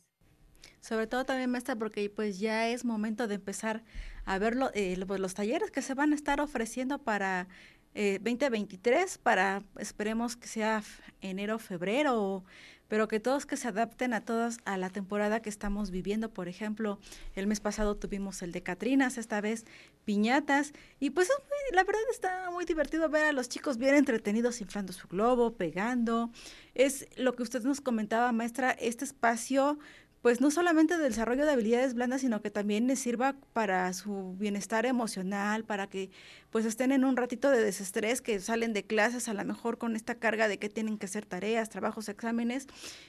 [0.81, 3.83] Sobre todo también, maestra, porque pues ya es momento de empezar
[4.25, 7.47] a ver eh, pues, los talleres que se van a estar ofreciendo para
[7.93, 10.83] 2023, eh, para esperemos que sea
[11.21, 12.43] enero, febrero,
[12.87, 16.33] pero que todos que se adapten a todas a la temporada que estamos viviendo.
[16.33, 16.99] Por ejemplo,
[17.35, 19.65] el mes pasado tuvimos el de Catrinas, esta vez
[20.05, 21.29] piñatas, y pues
[21.73, 26.31] la verdad está muy divertido ver a los chicos bien entretenidos inflando su globo, pegando.
[26.73, 29.77] Es lo que usted nos comentaba, maestra, este espacio
[30.21, 34.35] pues no solamente del desarrollo de habilidades blandas, sino que también les sirva para su
[34.37, 36.09] bienestar emocional, para que
[36.49, 39.95] pues estén en un ratito de desestrés, que salen de clases a lo mejor con
[39.95, 42.67] esta carga de que tienen que hacer tareas, trabajos, exámenes,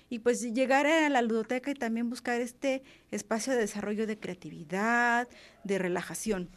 [0.08, 5.28] y pues llegar a la ludoteca y también buscar este espacio de desarrollo de creatividad,
[5.64, 6.48] de relajación.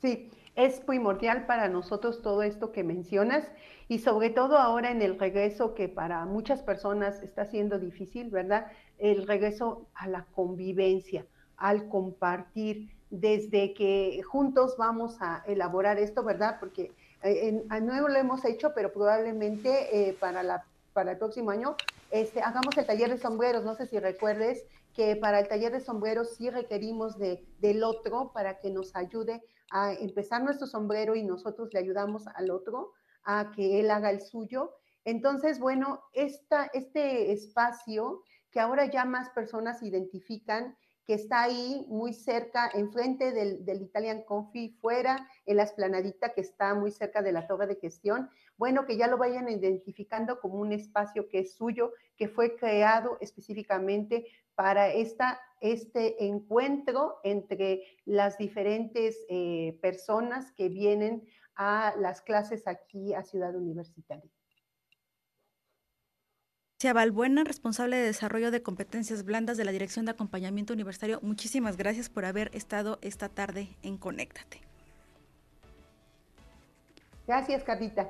[0.00, 3.48] Sí, es primordial para nosotros todo esto que mencionas
[3.86, 8.66] y sobre todo ahora en el regreso que para muchas personas está siendo difícil, ¿verdad?
[8.98, 16.58] El regreso a la convivencia, al compartir, desde que juntos vamos a elaborar esto, ¿verdad?
[16.60, 21.50] Porque eh, en, no lo hemos hecho, pero probablemente eh, para, la, para el próximo
[21.50, 21.76] año
[22.10, 23.64] este, hagamos el taller de sombreros.
[23.64, 28.32] No sé si recuerdes que para el taller de sombreros sí requerimos de, del otro
[28.32, 32.92] para que nos ayude a empezar nuestro sombrero y nosotros le ayudamos al otro
[33.24, 34.72] a que él haga el suyo.
[35.04, 42.12] Entonces, bueno, esta, este espacio que ahora ya más personas identifican, que está ahí muy
[42.12, 47.32] cerca, enfrente del, del Italian Coffee, fuera, en la esplanadita que está muy cerca de
[47.32, 48.28] la torre de gestión.
[48.58, 53.16] Bueno, que ya lo vayan identificando como un espacio que es suyo, que fue creado
[53.22, 62.66] específicamente para esta, este encuentro entre las diferentes eh, personas que vienen a las clases
[62.66, 64.30] aquí a Ciudad Universitaria.
[66.80, 72.08] Valbuena, responsable de desarrollo de competencias blandas de la Dirección de Acompañamiento Universitario, muchísimas gracias
[72.08, 74.60] por haber estado esta tarde en Conéctate.
[77.26, 78.08] Gracias, Carlita.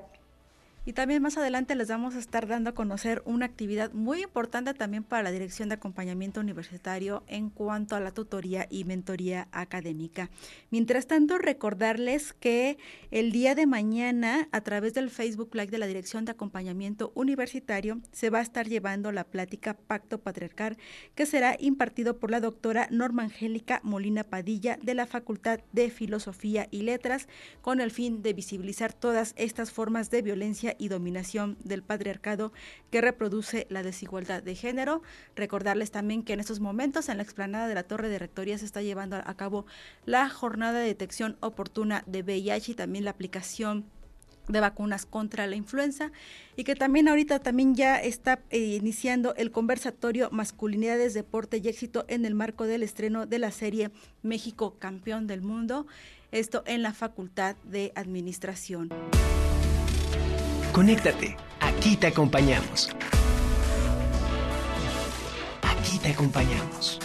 [0.88, 4.72] Y también más adelante les vamos a estar dando a conocer una actividad muy importante
[4.72, 10.30] también para la Dirección de Acompañamiento Universitario en cuanto a la tutoría y mentoría académica.
[10.70, 12.78] Mientras tanto, recordarles que
[13.10, 18.00] el día de mañana, a través del Facebook Live de la Dirección de Acompañamiento Universitario,
[18.10, 20.78] se va a estar llevando la plática Pacto Patriarcal,
[21.14, 26.66] que será impartido por la doctora Norma Angélica Molina Padilla de la Facultad de Filosofía
[26.70, 27.28] y Letras,
[27.60, 32.52] con el fin de visibilizar todas estas formas de violencia y dominación del patriarcado
[32.90, 35.02] que reproduce la desigualdad de género.
[35.36, 38.64] Recordarles también que en estos momentos en la explanada de la Torre de Rectoría se
[38.64, 39.66] está llevando a cabo
[40.06, 43.84] la jornada de detección oportuna de VIH y también la aplicación
[44.48, 46.10] de vacunas contra la influenza
[46.56, 52.04] y que también ahorita también ya está eh, iniciando el conversatorio Masculinidades, Deporte y Éxito
[52.08, 53.90] en el marco del estreno de la serie
[54.22, 55.86] México Campeón del Mundo,
[56.32, 58.90] esto en la Facultad de Administración.
[60.78, 61.36] Conéctate.
[61.58, 62.88] Aquí te acompañamos.
[65.60, 67.00] Aquí te acompañamos.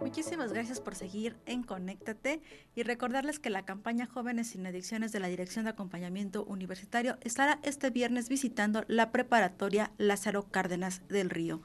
[0.00, 2.40] Muchísimas gracias por seguir en Conéctate
[2.76, 7.58] y recordarles que la campaña Jóvenes sin Adicciones de la Dirección de Acompañamiento Universitario estará
[7.64, 11.60] este viernes visitando la preparatoria Lázaro Cárdenas del Río.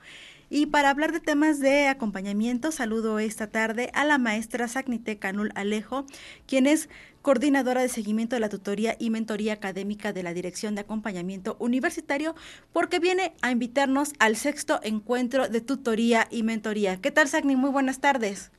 [0.53, 5.53] Y para hablar de temas de acompañamiento, saludo esta tarde a la maestra Sagnite Canul
[5.55, 6.05] Alejo,
[6.45, 6.89] quien es
[7.21, 12.35] coordinadora de seguimiento de la tutoría y mentoría académica de la Dirección de Acompañamiento Universitario,
[12.73, 16.97] porque viene a invitarnos al sexto encuentro de tutoría y mentoría.
[16.97, 17.55] ¿Qué tal, Sagni?
[17.55, 18.51] Muy buenas tardes.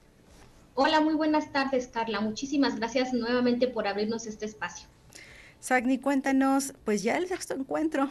[0.74, 2.22] Hola, muy buenas tardes, Carla.
[2.22, 4.88] Muchísimas gracias nuevamente por abrirnos este espacio.
[5.60, 8.08] Sagni, cuéntanos, pues ya el sexto encuentro.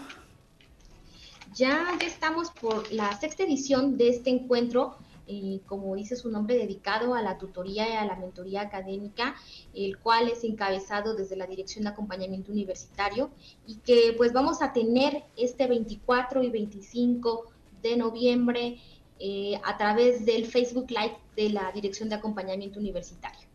[1.53, 4.95] Ya, estamos por la sexta edición de este encuentro,
[5.27, 9.35] eh, como dice su nombre, dedicado a la tutoría y a la mentoría académica,
[9.73, 13.31] el cual es encabezado desde la Dirección de Acompañamiento Universitario
[13.67, 17.51] y que pues vamos a tener este 24 y 25
[17.83, 18.79] de noviembre
[19.19, 23.51] eh, a través del Facebook Live de la Dirección de Acompañamiento Universitario.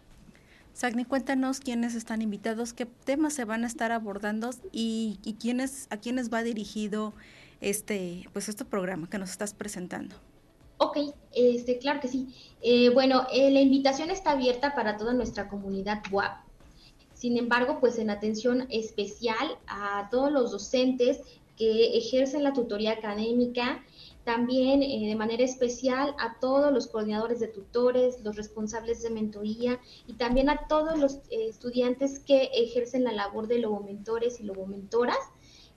[0.75, 5.87] Sagni, cuéntanos quiénes están invitados, qué temas se van a estar abordando y, y quiénes,
[5.89, 7.15] a quiénes va dirigido
[7.61, 10.17] este, pues este programa que nos estás presentando.
[10.79, 10.99] Ok,
[11.33, 12.35] este, claro que sí.
[12.61, 16.45] Eh, bueno, eh, la invitación está abierta para toda nuestra comunidad WAP.
[17.15, 21.21] Sin embargo, pues en atención especial a todos los docentes
[21.57, 23.83] que ejercen la tutoría académica,
[24.25, 29.81] también eh, de manera especial a todos los coordinadores de tutores, los responsables de mentoría
[30.07, 35.17] y también a todos los estudiantes que ejercen la labor de logomentores y logomentoras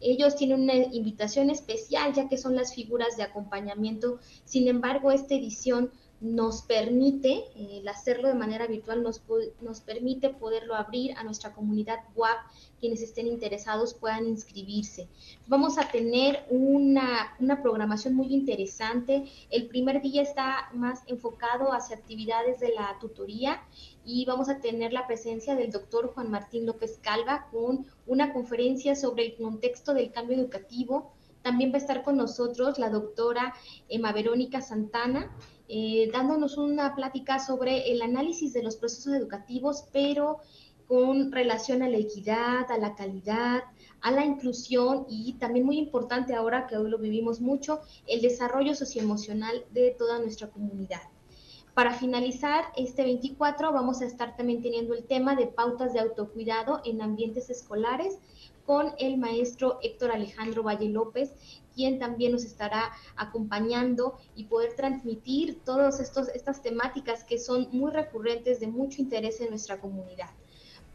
[0.02, 4.20] ellos tienen una invitación especial ya que son las figuras de acompañamiento.
[4.46, 11.16] Sin embargo, esta edición nos permite, el hacerlo de manera virtual, nos, permite poderlo abrir
[11.18, 12.38] a nuestra comunidad WAP,
[12.80, 15.08] quienes estén interesados puedan inscribirse.
[15.48, 19.26] Vamos a tener una programación muy interesante.
[19.50, 23.62] El primer día está más enfocado hacia actividades de la tutoría
[24.12, 28.96] y vamos a tener la presencia del doctor Juan Martín López Calva con una conferencia
[28.96, 31.14] sobre el contexto del cambio educativo.
[31.44, 33.54] También va a estar con nosotros la doctora
[33.88, 35.32] Emma Verónica Santana,
[35.68, 40.40] eh, dándonos una plática sobre el análisis de los procesos educativos, pero
[40.88, 43.62] con relación a la equidad, a la calidad,
[44.02, 48.74] a la inclusión y también muy importante ahora que hoy lo vivimos mucho, el desarrollo
[48.74, 51.02] socioemocional de toda nuestra comunidad.
[51.80, 56.82] Para finalizar, este 24 vamos a estar también teniendo el tema de pautas de autocuidado
[56.84, 58.18] en ambientes escolares
[58.66, 61.32] con el maestro Héctor Alejandro Valle López,
[61.74, 68.60] quien también nos estará acompañando y poder transmitir todas estas temáticas que son muy recurrentes
[68.60, 70.32] de mucho interés en nuestra comunidad.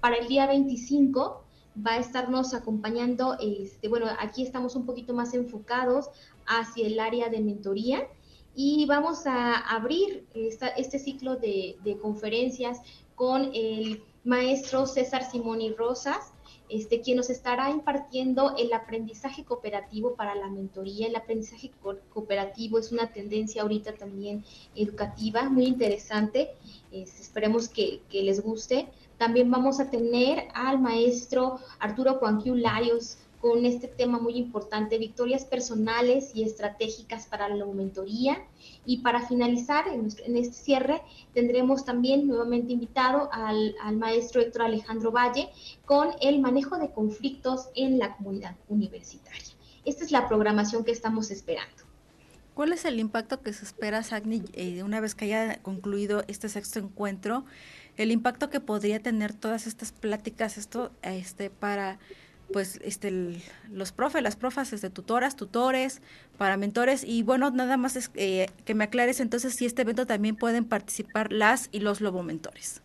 [0.00, 1.44] Para el día 25
[1.78, 6.10] va a estarnos acompañando, este, bueno, aquí estamos un poquito más enfocados
[6.44, 8.06] hacia el área de mentoría
[8.54, 12.80] y vamos a abrir este ciclo de, conferencias
[13.14, 16.32] con el maestro César Simoni Rosas,
[16.68, 21.06] este, quien nos estará impartiendo el aprendizaje cooperativo para la mentoría.
[21.06, 21.70] El aprendizaje
[22.12, 26.50] cooperativo es una tendencia ahorita también educativa muy interesante.
[26.90, 28.88] Esperemos que, les guste.
[29.18, 35.44] También vamos a tener al maestro Arturo Juanquiu Larios, con este tema muy importante, victorias
[35.44, 38.42] personales y estratégicas para la mentoría.
[38.86, 41.02] Y para finalizar, en, este cierre,
[41.34, 45.50] tendremos también nuevamente invitado al, al, maestro Héctor Alejandro Valle
[45.84, 49.52] con el manejo de conflictos en la comunidad universitaria.
[49.84, 51.84] Esta es la programación que estamos esperando.
[52.54, 56.48] ¿Cuál es el impacto que se espera, Sagni, eh, una vez que haya concluido este
[56.48, 57.44] sexto encuentro?
[57.98, 61.98] El impacto que podría tener todas estas pláticas esto este para
[62.52, 66.00] pues este los profes, las profas, de tutoras, tutores,
[66.38, 70.06] para mentores y bueno, nada más es, eh, que me aclares entonces si este evento
[70.06, 72.82] también pueden participar las y los lobomentores.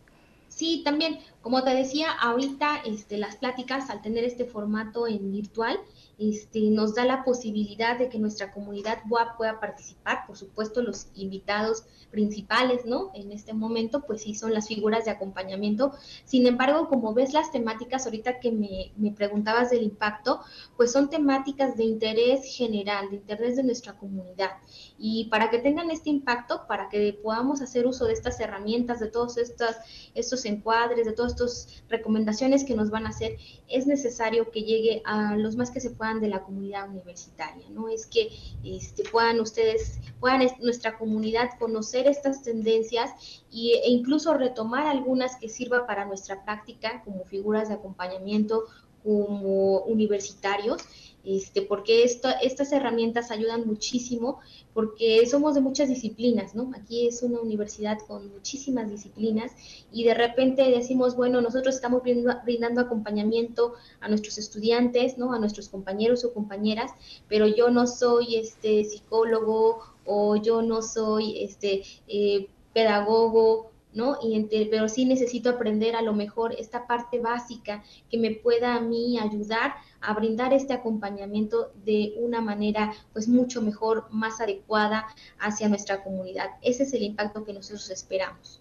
[0.48, 5.78] Sí, también, como te decía, ahorita este, las pláticas al tener este formato en virtual,
[6.18, 10.26] este, nos da la posibilidad de que nuestra comunidad WAP pueda participar.
[10.26, 13.10] Por supuesto, los invitados principales, ¿no?
[13.14, 15.92] En este momento, pues sí, son las figuras de acompañamiento.
[16.26, 20.40] Sin embargo, como ves las temáticas ahorita que me, me preguntabas del impacto,
[20.76, 24.50] pues son temáticas de interés general, de interés de nuestra comunidad.
[24.98, 29.08] Y para que tengan este impacto, para que podamos hacer uso de estas herramientas, de
[29.08, 29.74] todos estos,
[30.14, 33.36] estos encuadres, de estas recomendaciones que nos van a hacer,
[33.68, 37.88] es necesario que llegue a los más que se puedan de la comunidad universitaria, ¿no?
[37.88, 38.28] Es que
[38.64, 43.10] este, puedan ustedes, puedan nuestra comunidad conocer estas tendencias
[43.50, 48.64] y, e incluso retomar algunas que sirva para nuestra práctica como figuras de acompañamiento
[49.02, 50.82] como universitarios
[51.24, 54.40] este, porque estas herramientas ayudan muchísimo,
[54.72, 56.70] porque somos de muchas disciplinas, ¿no?
[56.74, 59.52] Aquí es una universidad con muchísimas disciplinas
[59.92, 65.32] y de repente decimos, bueno, nosotros estamos brindando, acompañamiento a nuestros estudiantes, ¿no?
[65.32, 66.92] A nuestros compañeros o compañeras,
[67.28, 74.16] pero yo no soy este psicólogo o yo no soy este eh, pedagogo ¿no?
[74.22, 78.80] Y pero sí necesito aprender a lo mejor esta parte básica que me pueda a
[78.80, 85.06] mí ayudar a brindar este acompañamiento de una manera pues mucho mejor, más adecuada
[85.38, 86.50] hacia nuestra comunidad.
[86.62, 88.60] Ese es el impacto que nosotros esperamos.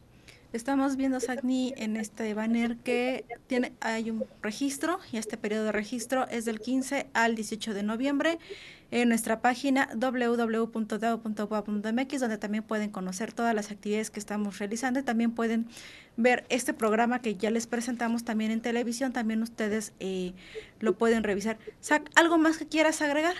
[0.51, 5.71] Estamos viendo, Sagni, en este banner que tiene, hay un registro y este periodo de
[5.71, 8.39] registro es del 15 al 18 de noviembre
[8.91, 15.03] en nuestra página www.dao.ua.mx donde también pueden conocer todas las actividades que estamos realizando y
[15.03, 15.67] también pueden
[16.17, 20.33] ver este programa que ya les presentamos también en televisión, también ustedes eh,
[20.79, 21.59] lo pueden revisar.
[22.15, 23.35] ¿algo más que quieras agregar?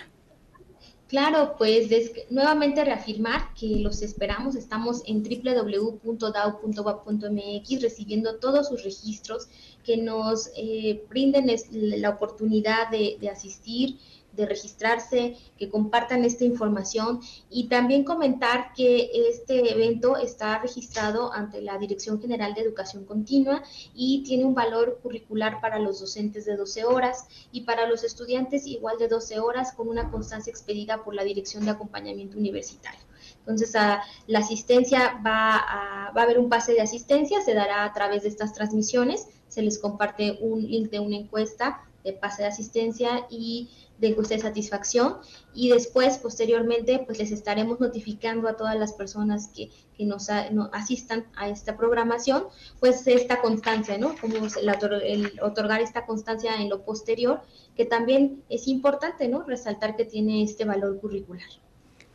[1.08, 1.90] Claro, pues
[2.30, 4.54] nuevamente reafirmar que los esperamos.
[4.54, 9.48] Estamos en www.dao.wap.mx recibiendo todos sus registros
[9.84, 13.98] que nos eh, brinden la oportunidad de asistir
[14.32, 21.60] de registrarse, que compartan esta información y también comentar que este evento está registrado ante
[21.60, 23.62] la Dirección General de Educación Continua
[23.94, 28.66] y tiene un valor curricular para los docentes de 12 horas y para los estudiantes
[28.66, 33.00] igual de 12 horas con una constancia expedida por la Dirección de Acompañamiento Universitario.
[33.40, 37.92] Entonces, la asistencia va a, va a haber un pase de asistencia, se dará a
[37.92, 42.48] través de estas transmisiones, se les comparte un link de una encuesta de pase de
[42.48, 45.18] asistencia y de encuesta de satisfacción
[45.52, 50.30] y después, posteriormente, pues les estaremos notificando a todas las personas que, que nos,
[50.72, 52.44] asistan a esta programación,
[52.78, 54.14] pues esta constancia, ¿no?
[54.20, 57.42] Como el, el, otorgar esta constancia en lo posterior,
[57.76, 59.42] que también es importante, ¿no?
[59.42, 61.48] Resaltar que tiene este valor curricular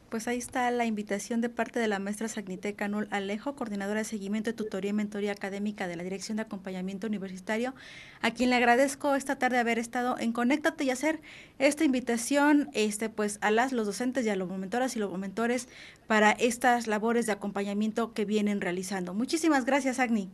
[0.09, 4.05] pues ahí está la invitación de parte de la maestra Sagnite Canul Alejo, coordinadora de
[4.05, 7.73] seguimiento tutoría y mentoría académica de la Dirección de Acompañamiento Universitario,
[8.21, 11.21] a quien le agradezco esta tarde haber estado en Conéctate y hacer
[11.59, 15.67] esta invitación este pues a las los docentes y a los mentoras y los mentores
[16.07, 19.13] para estas labores de acompañamiento que vienen realizando.
[19.13, 20.29] Muchísimas gracias, Agni.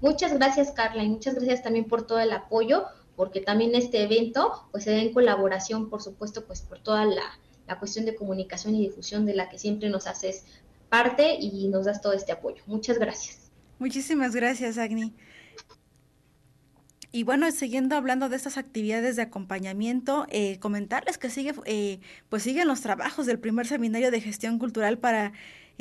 [0.00, 2.84] Muchas gracias, Carla, y muchas gracias también por todo el apoyo,
[3.16, 7.38] porque también este evento pues se da en colaboración, por supuesto, pues por toda la
[7.70, 10.44] la cuestión de comunicación y difusión de la que siempre nos haces
[10.88, 12.62] parte y nos das todo este apoyo.
[12.66, 13.52] Muchas gracias.
[13.78, 15.14] Muchísimas gracias, Agni.
[17.12, 22.42] Y bueno, siguiendo hablando de estas actividades de acompañamiento, eh, comentarles que sigue, eh, pues
[22.42, 25.32] siguen los trabajos del primer seminario de gestión cultural para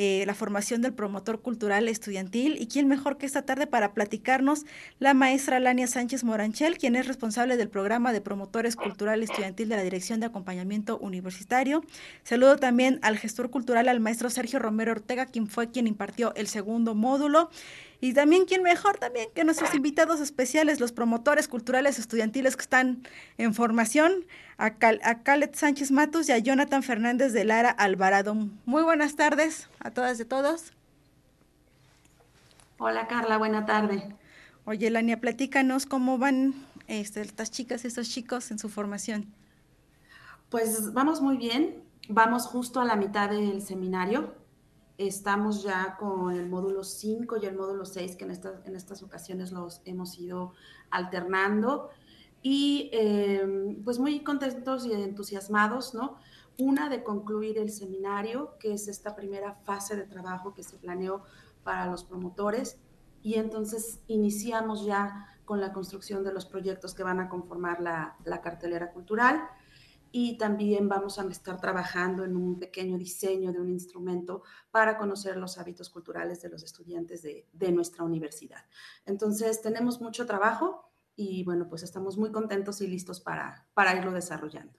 [0.01, 2.55] eh, la formación del promotor cultural estudiantil.
[2.57, 4.65] ¿Y quién mejor que esta tarde para platicarnos?
[4.97, 9.75] La maestra Lania Sánchez Moranchel, quien es responsable del programa de promotores cultural estudiantil de
[9.75, 11.83] la Dirección de Acompañamiento Universitario.
[12.23, 16.47] Saludo también al gestor cultural, al maestro Sergio Romero Ortega, quien fue quien impartió el
[16.47, 17.49] segundo módulo.
[18.01, 23.03] Y también, ¿quién mejor también que nuestros invitados especiales, los promotores culturales estudiantiles que están
[23.37, 24.25] en formación,
[24.57, 28.35] a, Cal a Sánchez Matos y a Jonathan Fernández de Lara Alvarado.
[28.65, 30.71] Muy buenas tardes a todas y todos.
[32.77, 34.15] Hola Carla, buena tarde.
[34.63, 36.53] Oye, Lania, platícanos cómo van
[36.87, 39.25] este, estas chicas y estos chicos en su formación.
[40.49, 44.38] Pues vamos muy bien, vamos justo a la mitad del seminario.
[44.99, 48.31] Estamos ya con el módulo 5 y el módulo 6, que en,
[48.65, 50.51] en estas ocasiones los hemos ido
[50.89, 51.89] alternando.
[52.41, 56.17] Y em, pues muy contentos y entusiasmados, ¿no?
[56.57, 61.23] Una de concluir el seminario, que es esta primera fase de trabajo que se planeó
[61.63, 62.77] para los promotores.
[63.23, 68.17] Y entonces iniciamos ya con la construcción de los proyectos que van a conformar la,
[68.25, 69.47] la cartelera cultural
[70.11, 75.37] y también vamos a estar trabajando en un pequeño diseño de un instrumento para conocer
[75.37, 78.65] los hábitos culturales de los estudiantes de, nuestra universidad.
[79.05, 84.11] Entonces, tenemos mucho trabajo y bueno, pues estamos muy contentos y listos para, para irlo
[84.11, 84.73] desarrollando.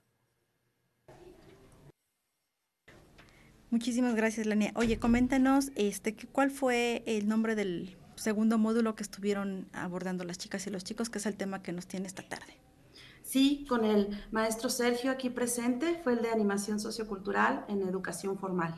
[3.70, 4.72] Muchísimas gracias, Lania.
[4.74, 10.66] Oye, coméntanos, este, ¿cuál fue el nombre del segundo módulo que estuvieron abordando las chicas
[10.66, 12.69] y los chicos, que es el tema que nos tiene esta tarde?
[13.30, 18.74] Sí, con el maestro Sergio aquí presente, fue el de animación sociocultural en educación formal.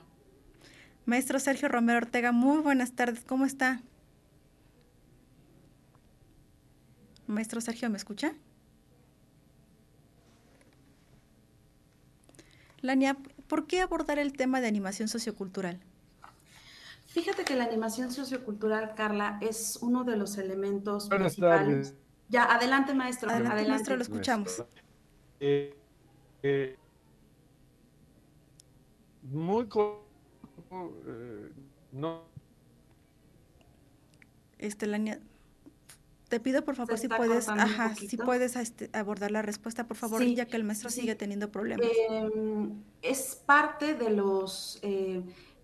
[1.06, 3.80] Maestro Sergio Romero Ortega, muy buenas tardes, ¿cómo está?
[7.26, 8.34] Maestro Sergio, ¿me escucha?
[12.82, 15.80] Lania, ¿por qué abordar el tema de animación sociocultural?
[17.06, 21.94] Fíjate que la animación sociocultural, Carla, es uno de los elementos principales.
[22.32, 23.30] Ya, adelante, maestro.
[23.30, 24.64] Adelante, maestro, lo escuchamos.
[25.38, 25.76] Eh,
[26.42, 26.76] Eh,
[29.22, 31.52] muy eh,
[31.92, 32.24] no.
[34.58, 34.86] Este
[36.28, 40.24] te pido por favor si puedes ajá, si puedes este, abordar la respuesta por favor
[40.24, 41.86] ya que el maestro sigue teniendo problemas.
[42.08, 45.22] Em, es parte de los eh,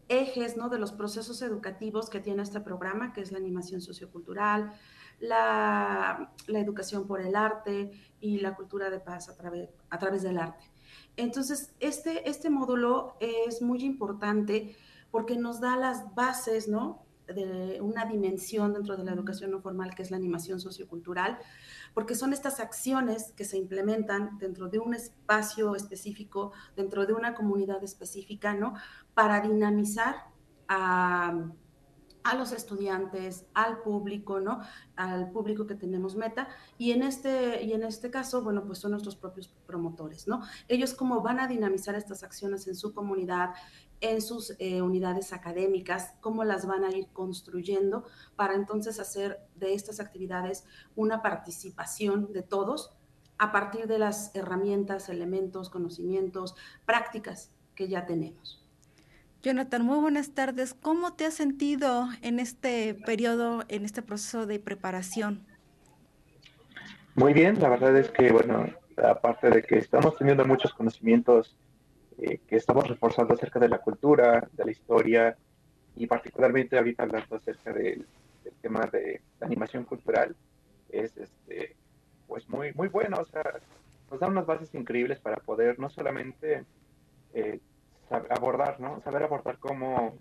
[0.09, 4.75] ejes no de los procesos educativos que tiene este programa que es la animación sociocultural
[5.21, 7.91] la, la educación por el arte
[8.21, 10.64] y la cultura de paz a través, a través del arte.
[11.16, 14.77] Entonces, este, este módulo es muy importante
[15.11, 17.05] porque nos da las bases, ¿no?
[17.35, 21.39] de una dimensión dentro de la educación no formal que es la animación sociocultural,
[21.95, 27.35] porque son estas acciones que se implementan dentro de un espacio específico, dentro de una
[27.35, 28.75] comunidad específica, ¿no?
[29.14, 30.16] Para dinamizar
[30.69, 31.51] a
[32.29, 34.61] a los estudiantes, al público, ¿no?
[34.97, 36.49] Al público que tenemos meta.
[36.76, 40.43] Y en este, y en este caso, bueno, pues son nuestros propios promotores, ¿no?
[40.68, 43.55] Ellos cómo van a dinamizar estas acciones en su comunidad,
[44.03, 48.05] en sus eh, unidades académicas, cómo las van a ir construyendo
[48.37, 50.66] para entonces hacer de estas actividades
[50.97, 52.93] una participación de todos
[53.39, 58.68] a partir de las herramientas, elementos, conocimientos, prácticas que ya tenemos.
[59.43, 60.74] Jonathan, muy buenas tardes.
[60.74, 65.47] ¿Cómo te has sentido en este periodo, en este proceso de preparación?
[67.14, 68.66] Muy bien, la verdad es que, bueno,
[68.97, 71.57] aparte de que estamos teniendo muchos conocimientos
[72.18, 75.36] eh, que estamos reforzando acerca de la cultura, de la historia,
[75.95, 78.07] y particularmente ahorita hablando acerca del,
[78.61, 80.34] tema de la animación cultural,
[80.89, 81.76] es este,
[82.26, 83.45] pues muy, muy bueno, o sea,
[84.11, 86.64] nos da unas bases increíbles para poder no solamente
[87.34, 87.61] eh,
[88.11, 89.01] abordar, ¿no?
[89.03, 90.17] Saber abordar cómo,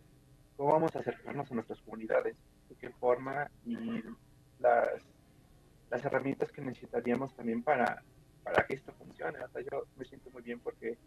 [0.56, 2.36] cómo vamos a acercarnos a nuestras comunidades,
[2.70, 4.04] de qué forma y
[4.60, 5.02] las,
[5.90, 8.04] las herramientas que necesitaríamos también para,
[8.44, 9.44] para que esto funcione.
[9.44, 10.98] O sea, yo me siento muy bien porque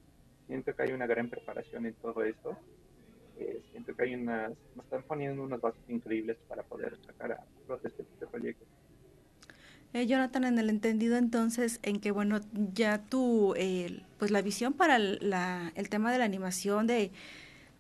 [0.47, 2.57] siento que hay una gran preparación en todo esto.
[3.39, 7.45] Eh, siento que hay unas, nos están poniendo unas bases increíbles para poder sacar a
[7.85, 8.65] este, este proyecto.
[9.93, 12.41] Eh, Jonathan, en el entendido entonces en que, bueno,
[12.75, 13.55] ya tú,
[14.19, 17.11] pues la visión para el tema de la animación, de,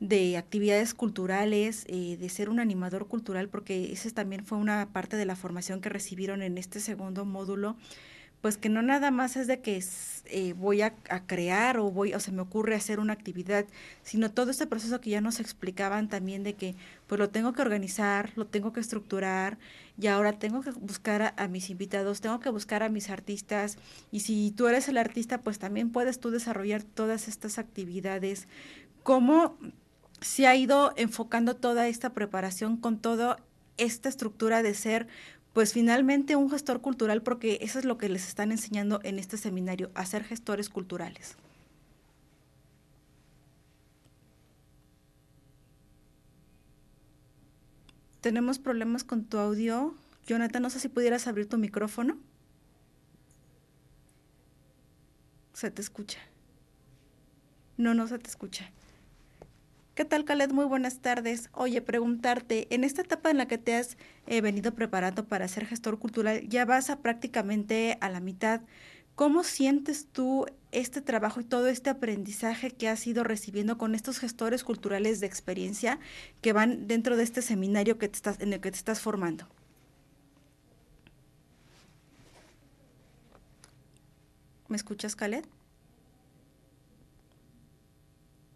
[0.00, 5.16] de actividades culturales, eh, de ser un animador cultural, porque esa también fue una parte
[5.16, 7.76] de la formación que recibieron en este segundo módulo,
[8.40, 9.84] pues que no nada más es de que
[10.24, 10.94] eh, voy a,
[11.26, 13.66] crear o voy o se me ocurre hacer una actividad,
[14.02, 16.74] sino todo este proceso que ya nos explicaban también de que
[17.10, 19.58] pues lo tengo que organizar, lo tengo que estructurar
[20.00, 23.78] y ahora tengo que buscar a, mis invitados, tengo que buscar a mis artistas
[24.12, 28.46] y si tú eres el artista pues también puedes tú desarrollar todas estas actividades.
[29.02, 29.58] ¿Cómo
[30.20, 33.38] se ha ido enfocando toda esta preparación con toda
[33.76, 35.08] esta estructura de ser
[35.52, 39.36] pues finalmente un gestor cultural, porque eso es lo que les están enseñando en este
[39.36, 41.36] seminario, a ser gestores culturales.
[48.20, 49.94] Tenemos problemas con tu audio.
[50.26, 52.18] Jonathan, no sé si pudieras abrir tu micrófono.
[55.54, 56.18] Se te escucha.
[57.76, 58.70] No, no se te escucha.
[59.94, 60.50] ¿Qué tal, Khaled?
[60.50, 61.50] Muy buenas tardes.
[61.52, 63.96] Oye, preguntarte, en esta etapa en la que te has
[64.26, 68.60] eh, venido preparando para ser gestor cultural, ya vas a prácticamente a la mitad.
[69.20, 74.18] ¿Cómo sientes tú este trabajo y todo este aprendizaje que has ido recibiendo con estos
[74.18, 76.00] gestores culturales de experiencia
[76.40, 79.46] que van dentro de este seminario que te estás, en el que te estás formando?
[84.68, 85.44] ¿Me escuchas, Khaled?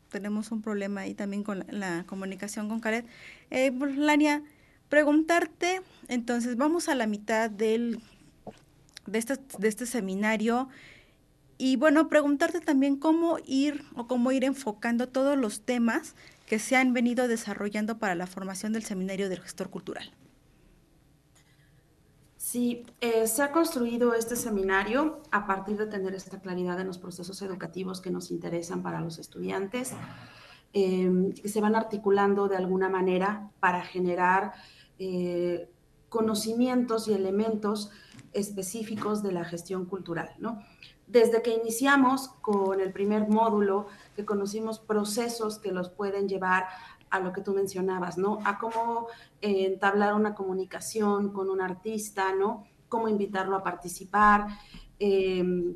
[0.09, 3.05] tenemos un problema ahí también con la, comunicación con Khaled.
[3.51, 4.43] Eh, Lania,
[4.89, 8.01] preguntarte, entonces vamos a la mitad del,
[9.07, 10.69] de, este, de este seminario
[11.57, 16.15] y bueno, preguntarte también cómo ir o cómo ir enfocando todos los temas
[16.47, 20.11] que se han venido desarrollando para la formación del seminario del gestor cultural.
[22.37, 26.99] Sí, eh, se ha construido este seminario a partir de tener esta claridad en los
[26.99, 29.93] procesos educativos que nos interesan para los estudiantes,
[30.73, 34.53] eh, que se van articulando de alguna manera para generar
[34.99, 35.71] eh,
[36.11, 37.91] conocimientos y elementos
[38.35, 40.35] específicos de la gestión cultural.
[40.39, 40.59] ¿no?
[41.07, 46.67] Desde que iniciamos con el primer módulo, que conocimos procesos que los pueden llevar
[47.11, 48.41] a lo que tú mencionabas, ¿no?
[48.45, 49.07] A cómo
[49.41, 52.65] eh, entablar una comunicación con un artista, ¿no?
[52.89, 54.49] Cómo invitarlo a participar,
[54.99, 55.75] em,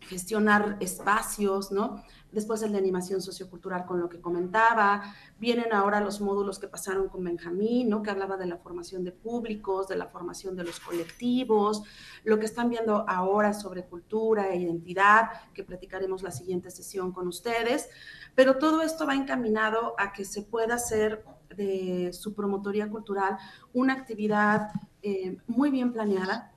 [0.00, 2.04] gestionar espacios, ¿no?
[2.30, 5.14] Después el de animación sociocultural con lo que comentaba.
[5.38, 8.02] Vienen ahora los módulos que pasaron con Benjamín, ¿no?
[8.02, 11.82] Que hablaba de la formación de públicos, de la formación de los colectivos,
[12.24, 17.28] lo que están viendo ahora sobre cultura e identidad, que platicaremos la siguiente sesión con
[17.28, 17.88] ustedes.
[18.34, 21.24] Pero todo esto va encaminado a que se pueda hacer
[21.56, 23.38] de su promotoría cultural
[23.72, 24.70] una actividad
[25.02, 26.52] eh, muy bien planeada,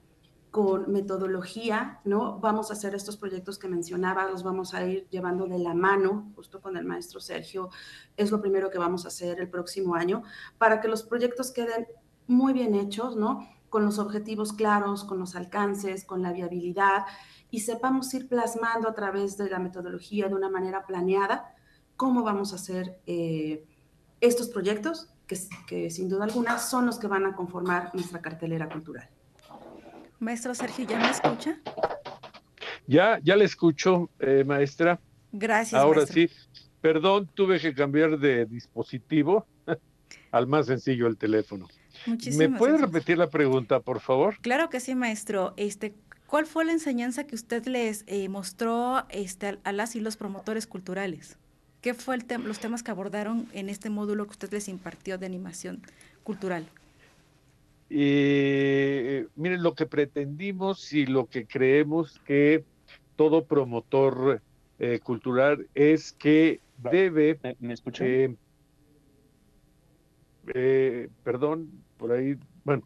[0.52, 2.38] con metodología, ¿no?
[2.39, 6.30] Vamos a hacer estos proyectos que mencionaba, los vamos a ir llevando de la mano,
[6.36, 7.70] justo con el maestro Sergio,
[8.18, 10.24] es lo primero que vamos a hacer el próximo año,
[10.58, 11.88] para que los proyectos queden
[12.28, 13.47] muy bien hechos, ¿no?
[13.70, 17.06] Con los objetivos claros, con los alcances, con la viabilidad,
[17.49, 21.56] y sepamos ir plasmando a través de la metodología de una manera planeada
[21.95, 23.66] cómo vamos a hacer eh,
[24.20, 25.38] estos proyectos, que,
[25.68, 29.10] que sin duda alguna son los que van a conformar nuestra cartelera cultural.
[30.22, 31.57] Maestro Sergio, ¿ya me escucha?
[32.86, 34.99] Ya, ya le escucho, eh, maestra.
[35.32, 35.82] Gracias.
[35.82, 36.30] Ahora sí,
[36.80, 39.47] perdón, tuve que cambiar de dispositivo
[40.32, 41.67] al más sencillo, el teléfono.
[42.38, 44.38] ¿Me puede repetir la pregunta, por favor?
[44.41, 45.55] Claro que sí, maestro.
[45.57, 45.95] Este,
[46.28, 50.67] ¿Cuál fue la enseñanza que usted les eh, mostró este, a las y los promotores
[50.67, 51.38] culturales?
[51.82, 55.26] ¿Qué fue el los temas que abordaron en este módulo que usted les impartió de
[55.26, 55.82] animación
[56.24, 56.67] cultural?
[57.93, 62.63] Eh, miren, lo que pretendimos y lo que creemos que
[63.17, 64.41] todo promotor
[64.79, 67.37] eh, cultural es que debe...
[67.59, 68.05] ¿Me, escucha?
[68.05, 68.33] Eh,
[70.53, 72.83] eh, perdón, por ahí, bueno,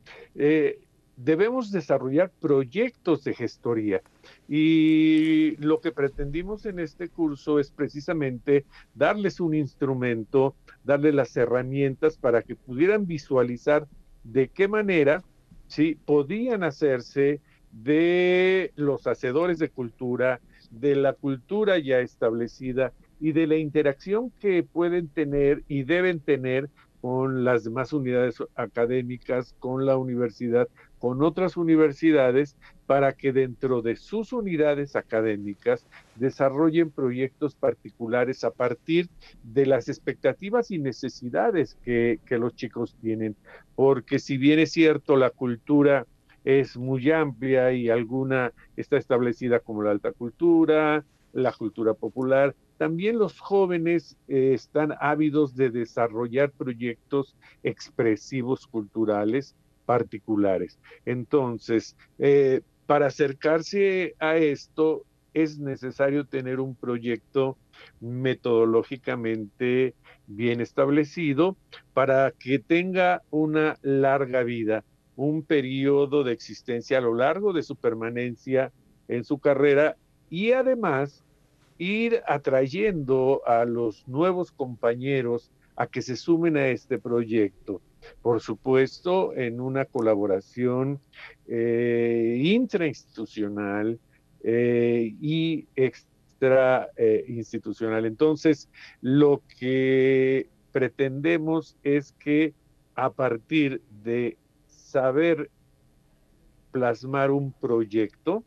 [1.15, 4.01] debemos desarrollar proyectos de gestoría.
[4.49, 12.17] Y lo que pretendimos en este curso es precisamente darles un instrumento, darles las herramientas
[12.17, 13.87] para que pudieran visualizar
[14.25, 15.23] de qué manera
[15.67, 15.97] ¿sí?
[16.05, 23.57] podían hacerse de los hacedores de cultura, de la cultura ya establecida y de la
[23.57, 26.69] interacción que pueden tener y deben tener
[27.05, 32.55] con las demás unidades académicas, con la universidad, con otras universidades,
[32.87, 35.85] para que dentro de sus unidades académicas
[36.15, 39.07] desarrollen proyectos particulares a partir
[39.43, 43.35] de las expectativas y necesidades que, que los chicos tienen.
[43.75, 46.07] Porque si bien es cierto, la cultura
[46.43, 53.17] es muy amplia y alguna está establecida como la alta cultura, la cultura popular, también
[53.17, 59.55] los jóvenes eh, están ávidos de desarrollar proyectos expresivos culturales
[59.85, 60.79] particulares.
[61.05, 67.57] Entonces, eh, para acercarse a esto es necesario tener un proyecto
[67.99, 69.93] metodológicamente
[70.27, 71.57] bien establecido
[71.93, 74.85] para que tenga una larga vida,
[75.17, 78.71] un periodo de existencia a lo largo de su permanencia
[79.09, 79.97] en su carrera
[80.29, 81.24] y además
[81.77, 87.81] ir atrayendo a los nuevos compañeros a que se sumen a este proyecto.
[88.21, 90.99] Por supuesto, en una colaboración
[91.47, 93.99] eh, intrainstitucional
[94.43, 98.05] eh, y extra eh, institucional.
[98.05, 98.69] Entonces,
[99.01, 102.53] lo que pretendemos es que
[102.95, 105.49] a partir de saber
[106.71, 108.43] plasmar un proyecto,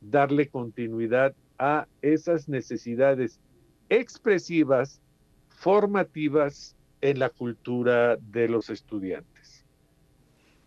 [0.00, 1.34] darle continuidad
[1.64, 3.40] a esas necesidades
[3.88, 5.00] expresivas,
[5.48, 9.64] formativas en la cultura de los estudiantes.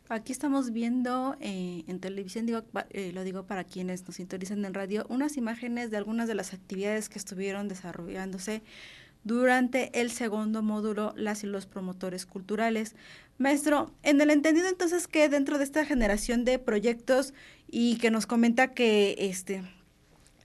[0.09, 4.73] Aquí estamos viendo eh, en televisión, digo, eh, lo digo para quienes nos sintonizan en
[4.73, 8.63] radio, unas imágenes de algunas de las actividades que estuvieron desarrollándose
[9.23, 12.95] durante el segundo módulo, las y los promotores culturales.
[13.37, 17.35] Maestro, en el entendido entonces que dentro de esta generación de proyectos
[17.69, 19.61] y que nos comenta que este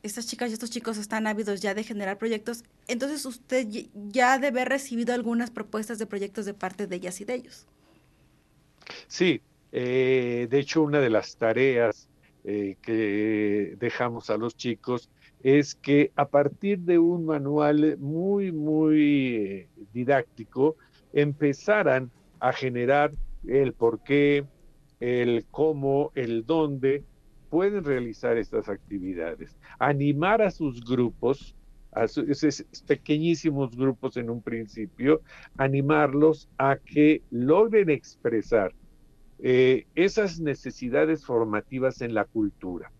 [0.03, 4.61] estas chicas y estos chicos están ávidos ya de generar proyectos, entonces usted ya debe
[4.61, 7.67] haber recibido algunas propuestas de proyectos de parte de ellas y de ellos.
[9.07, 9.41] Sí,
[9.71, 12.09] eh, de hecho una de las tareas
[12.45, 15.09] eh, que dejamos a los chicos
[15.43, 20.77] es que a partir de un manual muy, muy eh, didáctico,
[21.13, 23.13] empezaran a generar
[23.47, 24.45] el por qué,
[25.01, 27.05] el cómo, el dónde,
[27.53, 31.55] pueden realizar estas actividades, animar a sus grupos,
[31.93, 35.21] a esos pequeñísimos grupos en un principio,
[35.59, 38.73] animarlos a que logren expresar
[39.39, 42.91] eh, esas necesidades formativas en la cultura,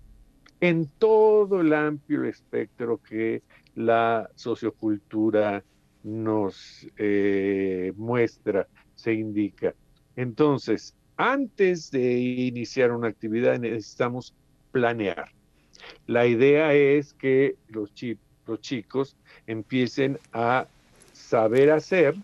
[0.61, 3.43] en todo el amplio espectro que
[3.75, 5.65] la sociocultura
[6.03, 9.75] nos eh, muestra, se indica.
[10.15, 14.35] Entonces, antes de iniciar una actividad necesitamos
[14.73, 15.31] planear.
[16.07, 17.93] La idea es que los,
[18.61, 19.17] chicos
[19.47, 20.67] empiecen a
[21.13, 22.15] saber hacer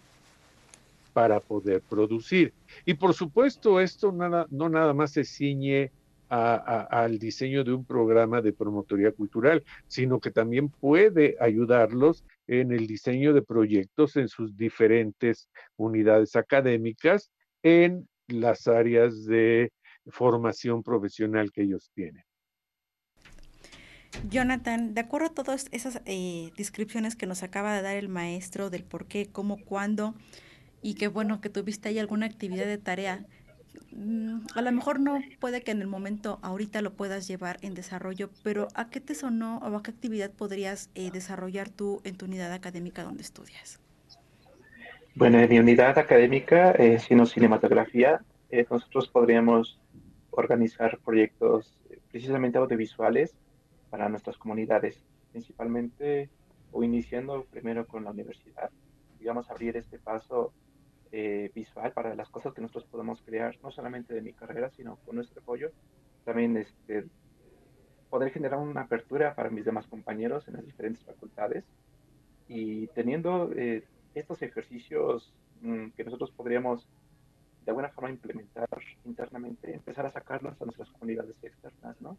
[1.12, 2.53] para poder producir.
[2.84, 5.90] Y por supuesto, esto no nada más se ciñe
[6.28, 12.86] al diseño de un programa de promotoría cultural, sino que también puede ayudarlos en el
[12.86, 17.30] diseño de proyectos en sus diferentes unidades académicas
[17.62, 19.72] en las áreas de
[20.07, 22.28] formación profesional que ellos tienen.
[24.29, 28.71] Jonathan, de acuerdo a todas esas eh, descripciones que nos acaba de dar el maestro
[28.71, 30.15] del por qué, cómo, cuándo,
[30.83, 33.25] y que bueno que tuviste ahí alguna actividad de tarea,
[33.93, 37.75] mm, a lo mejor no puede que en el momento ahorita lo puedas llevar en
[37.75, 42.17] desarrollo, pero ¿a qué te sonó o a qué actividad podrías eh, desarrollar tú en
[42.17, 43.81] tu unidad académica donde estudias?
[45.15, 48.21] Bueno, en mi unidad académica, eh, sino cinematografía,
[48.71, 49.79] nosotros podríamos
[50.31, 51.75] organizar proyectos
[52.11, 53.35] precisamente audiovisuales
[53.91, 56.30] para nuestras comunidades, principalmente
[56.72, 58.70] o iniciando primero con la universidad.
[59.18, 60.53] Digamos, abrir este paso
[61.11, 64.97] eh, visual para las cosas que nosotros podemos crear, no solamente de mi carrera, sino
[65.05, 65.70] con nuestro apoyo.
[66.24, 67.07] También este,
[68.11, 71.64] poder generar una apertura para mis demás compañeros en las diferentes facultades
[72.49, 73.84] y teniendo eh,
[74.14, 76.89] estos ejercicios mm, que nosotros podríamos
[77.64, 78.68] de alguna forma implementar
[79.05, 82.16] internamente, empezar a sacarlos a nuestras comunidades externas, ¿no?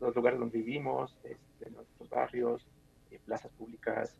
[0.00, 2.66] Los, lugares donde vivimos, este, nuestros barrios,
[3.10, 4.16] eh, plazas públicas,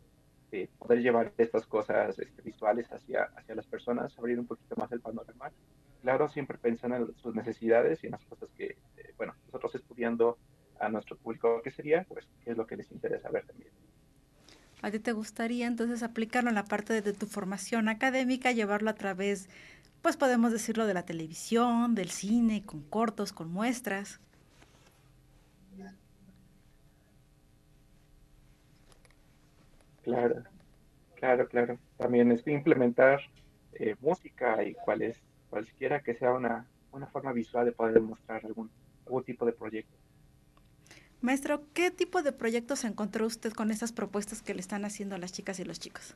[0.51, 4.91] eh, poder llevar estas cosas este, visuales hacia, hacia las personas, abrir un poquito más
[4.91, 5.51] el panorama.
[6.01, 10.37] Claro, siempre pensando en sus necesidades y en las cosas que, eh, bueno, nosotros estudiando
[10.79, 12.05] a nuestro público, ¿qué sería?
[12.07, 13.71] Pues, ¿qué es lo que les interesa ver también?
[14.81, 18.95] ¿A ti te gustaría entonces aplicarlo en la parte de tu formación académica, llevarlo a
[18.95, 19.49] través,
[20.01, 24.19] pues podemos decirlo, de la televisión, del cine, con cortos, con muestras?
[30.05, 30.43] Claro,
[31.15, 31.79] claro, claro.
[31.97, 33.21] También es implementar
[33.73, 35.17] eh, música y cual es,
[35.49, 38.69] cualquiera que sea una, una forma visual de poder demostrar algún,
[39.07, 39.97] algún tipo de proyecto.
[41.21, 45.17] Maestro, ¿qué tipo de proyectos encontró usted con esas propuestas que le están haciendo a
[45.17, 46.15] las chicas y los chicos?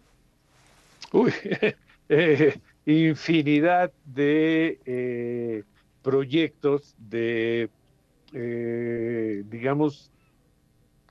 [1.12, 1.34] Uy,
[2.10, 5.64] eh, infinidad de eh,
[6.04, 7.72] proyectos, de,
[9.50, 10.12] digamos,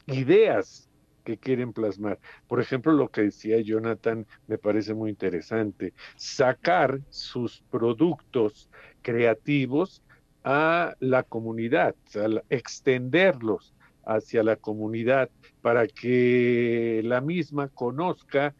[0.06, 0.87] ideas
[1.36, 2.18] quieren plasmar.
[2.46, 8.70] Por ejemplo, lo que decía Jonathan me parece muy interesante, sacar sus productos
[9.02, 10.02] creativos
[10.44, 11.94] a la comunidad,
[12.48, 13.74] extenderlos
[14.04, 15.28] hacia la comunidad
[15.60, 18.54] para que la misma conozca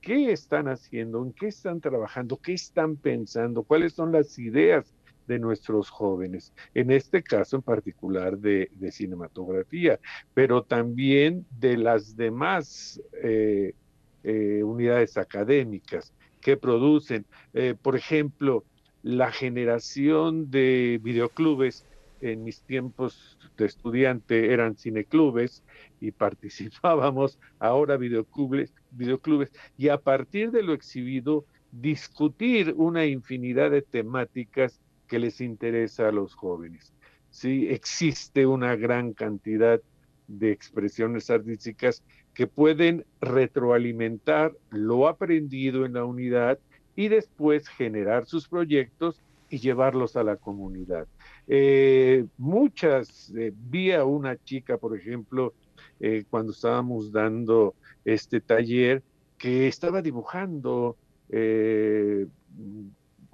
[0.00, 4.94] qué están haciendo, en qué están trabajando, qué están pensando, cuáles son las ideas
[5.26, 9.98] de nuestros jóvenes, en este caso en particular de, cinematografía,
[10.34, 13.74] pero también de las demás eh,
[14.22, 18.64] eh, unidades académicas que producen, eh, por ejemplo,
[19.02, 21.86] la generación de videoclubes.
[22.20, 25.62] En mis tiempos de estudiante eran cineclubes
[26.00, 33.82] y participábamos ahora videoclubes, videoclubes y a partir de lo exhibido discutir una infinidad de
[33.82, 36.92] temáticas que les interesa a los jóvenes.
[37.30, 39.80] Sí, existe una gran cantidad
[40.28, 42.02] de expresiones artísticas
[42.32, 46.58] que pueden retroalimentar lo aprendido en la unidad
[46.96, 51.06] y después generar sus proyectos y llevarlos a la comunidad.
[51.46, 55.54] Eh, muchas, eh, vi a una chica, por ejemplo,
[56.00, 57.74] eh, cuando estábamos dando
[58.04, 59.02] este taller,
[59.38, 60.96] que estaba dibujando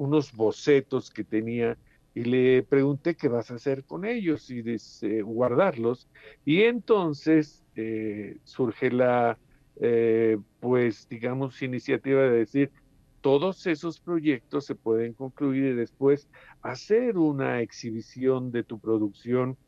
[0.01, 1.77] unos bocetos que tenía
[2.15, 6.09] y le pregunté qué vas a hacer con ellos y dice, guardarlos.
[6.45, 9.39] Y entonces eh, surge la,
[9.77, 12.73] eh, pues, digamos, iniciativa de decir,
[13.21, 16.31] todos esos proyectos se pueden concluir y después
[16.63, 19.59] hacer una exhibición de tu producción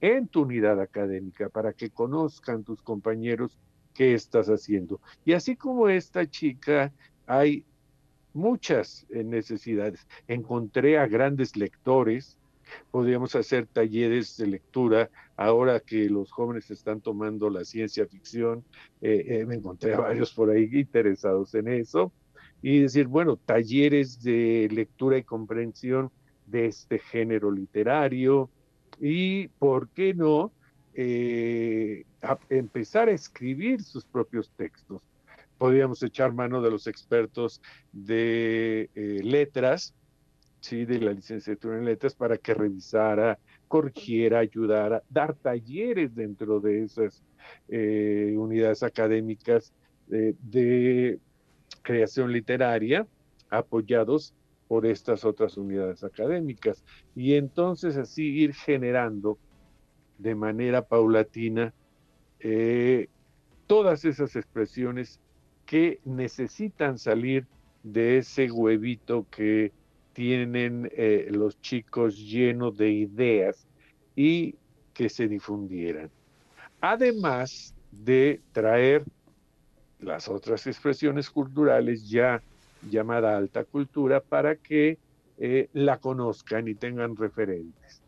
[0.00, 3.58] en tu unidad académica para que conozcan tus compañeros
[3.92, 5.00] qué estás haciendo.
[5.24, 6.94] Y así como esta chica,
[7.26, 7.66] hay
[8.32, 10.06] muchas eh, necesidades.
[10.28, 12.38] Encontré a grandes lectores,
[12.90, 18.64] podríamos hacer talleres de lectura, ahora que los jóvenes están tomando la ciencia ficción,
[19.00, 22.12] eh, eh, me encontré a varios por ahí interesados en eso,
[22.62, 26.10] y decir, bueno, talleres de lectura y comprensión
[26.46, 28.50] de este género literario,
[29.00, 30.52] y, ¿por qué no?,
[32.50, 35.00] empezar a escribir sus propios textos
[35.60, 37.60] podríamos echar mano de los expertos
[37.92, 39.94] de eh, letras,
[40.60, 40.86] ¿sí?
[40.86, 43.38] de la licenciatura en letras, para que revisara
[43.68, 47.22] corrigiera, ayudara, dar talleres dentro de esas
[47.68, 49.74] eh, unidades académicas
[50.08, 51.20] de
[51.82, 53.06] creación literaria
[53.50, 54.34] apoyados
[54.66, 56.82] por estas otras unidades académicas.
[57.14, 59.36] Y entonces así ir generando
[60.16, 61.74] de manera paulatina
[62.38, 63.08] eh,
[63.66, 65.20] todas esas expresiones
[65.70, 67.46] que necesitan salir
[67.84, 69.70] de ese huevito que
[70.12, 73.68] tienen eh, los chicos llenos de ideas
[74.16, 74.56] y
[74.92, 76.10] que se difundieran.
[76.80, 79.04] Además de traer
[80.00, 82.42] las otras expresiones culturales ya
[82.90, 84.98] llamada alta cultura para que
[85.38, 88.02] eh, la conozcan y tengan referentes.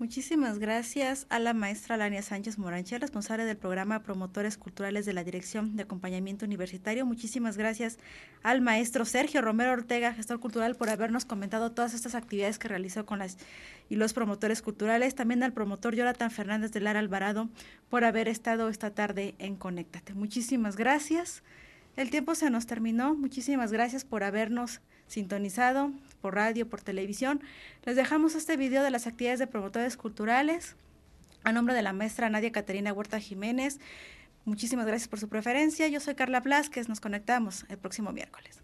[0.00, 5.24] Muchísimas gracias a la maestra Lania Sánchez Moranche, responsable del programa Promotores Culturales de la
[5.24, 7.04] Dirección de Acompañamiento Universitario.
[7.04, 7.98] Muchísimas gracias
[8.42, 13.04] al maestro Sergio Romero Ortega, gestor cultural, por habernos comentado todas estas actividades que realizó
[13.04, 13.36] con las
[13.90, 15.14] y los promotores culturales.
[15.14, 17.50] También al promotor Jonathan Fernández de Lara Alvarado
[17.90, 20.14] por haber estado esta tarde en Conéctate.
[20.14, 21.42] Muchísimas gracias.
[21.96, 23.14] El tiempo se nos terminó.
[23.14, 24.80] Muchísimas gracias por habernos
[25.10, 25.90] sintonizado
[26.22, 27.42] por radio, por televisión.
[27.84, 30.76] Les dejamos este video de las actividades de promotores culturales
[31.42, 33.80] a nombre de la maestra Nadia Caterina Huerta Jiménez.
[34.44, 35.88] Muchísimas gracias por su preferencia.
[35.88, 36.88] Yo soy Carla Blázquez.
[36.88, 38.62] Nos conectamos el próximo miércoles.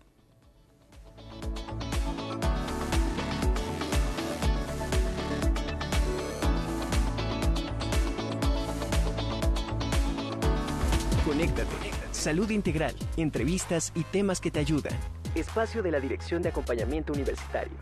[11.25, 11.91] Conéctate.
[12.13, 14.95] Salud integral, entrevistas y temas que te ayudan.
[15.37, 17.73] Espacio de la Dirección de Acompañamiento Universitario.